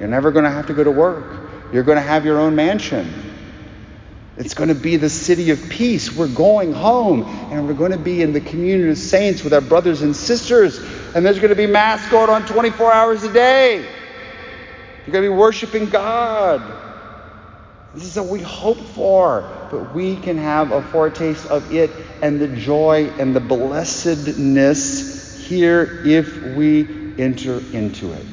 [0.01, 1.27] You're never going to have to go to work.
[1.75, 3.24] You're going to have your own mansion.
[4.37, 6.14] It's going to be the city of peace.
[6.14, 7.22] We're going home
[7.53, 10.78] and we're going to be in the community of saints with our brothers and sisters.
[11.14, 13.76] And there's going to be Mass going on 24 hours a day.
[13.76, 16.61] You're going to be worshiping God.
[17.95, 22.41] This is what we hope for, but we can have a foretaste of it and
[22.41, 28.26] the joy and the blessedness here if we enter into it.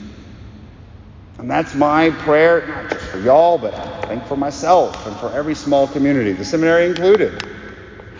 [1.42, 5.34] And that's my prayer, not just for y'all, but I think for myself and for
[5.34, 7.34] every small community, the seminary included.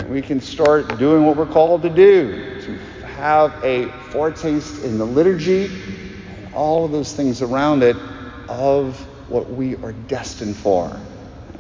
[0.10, 2.72] We can start doing what we're called to do, to
[3.06, 7.96] have a foretaste in the liturgy and all of those things around it
[8.50, 9.00] of
[9.30, 11.00] what we are destined for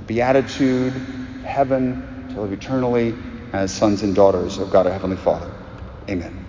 [0.07, 0.99] beatitude,
[1.43, 3.15] heaven, to live eternally
[3.53, 5.53] as sons and daughters of God our Heavenly Father.
[6.09, 6.40] Amen.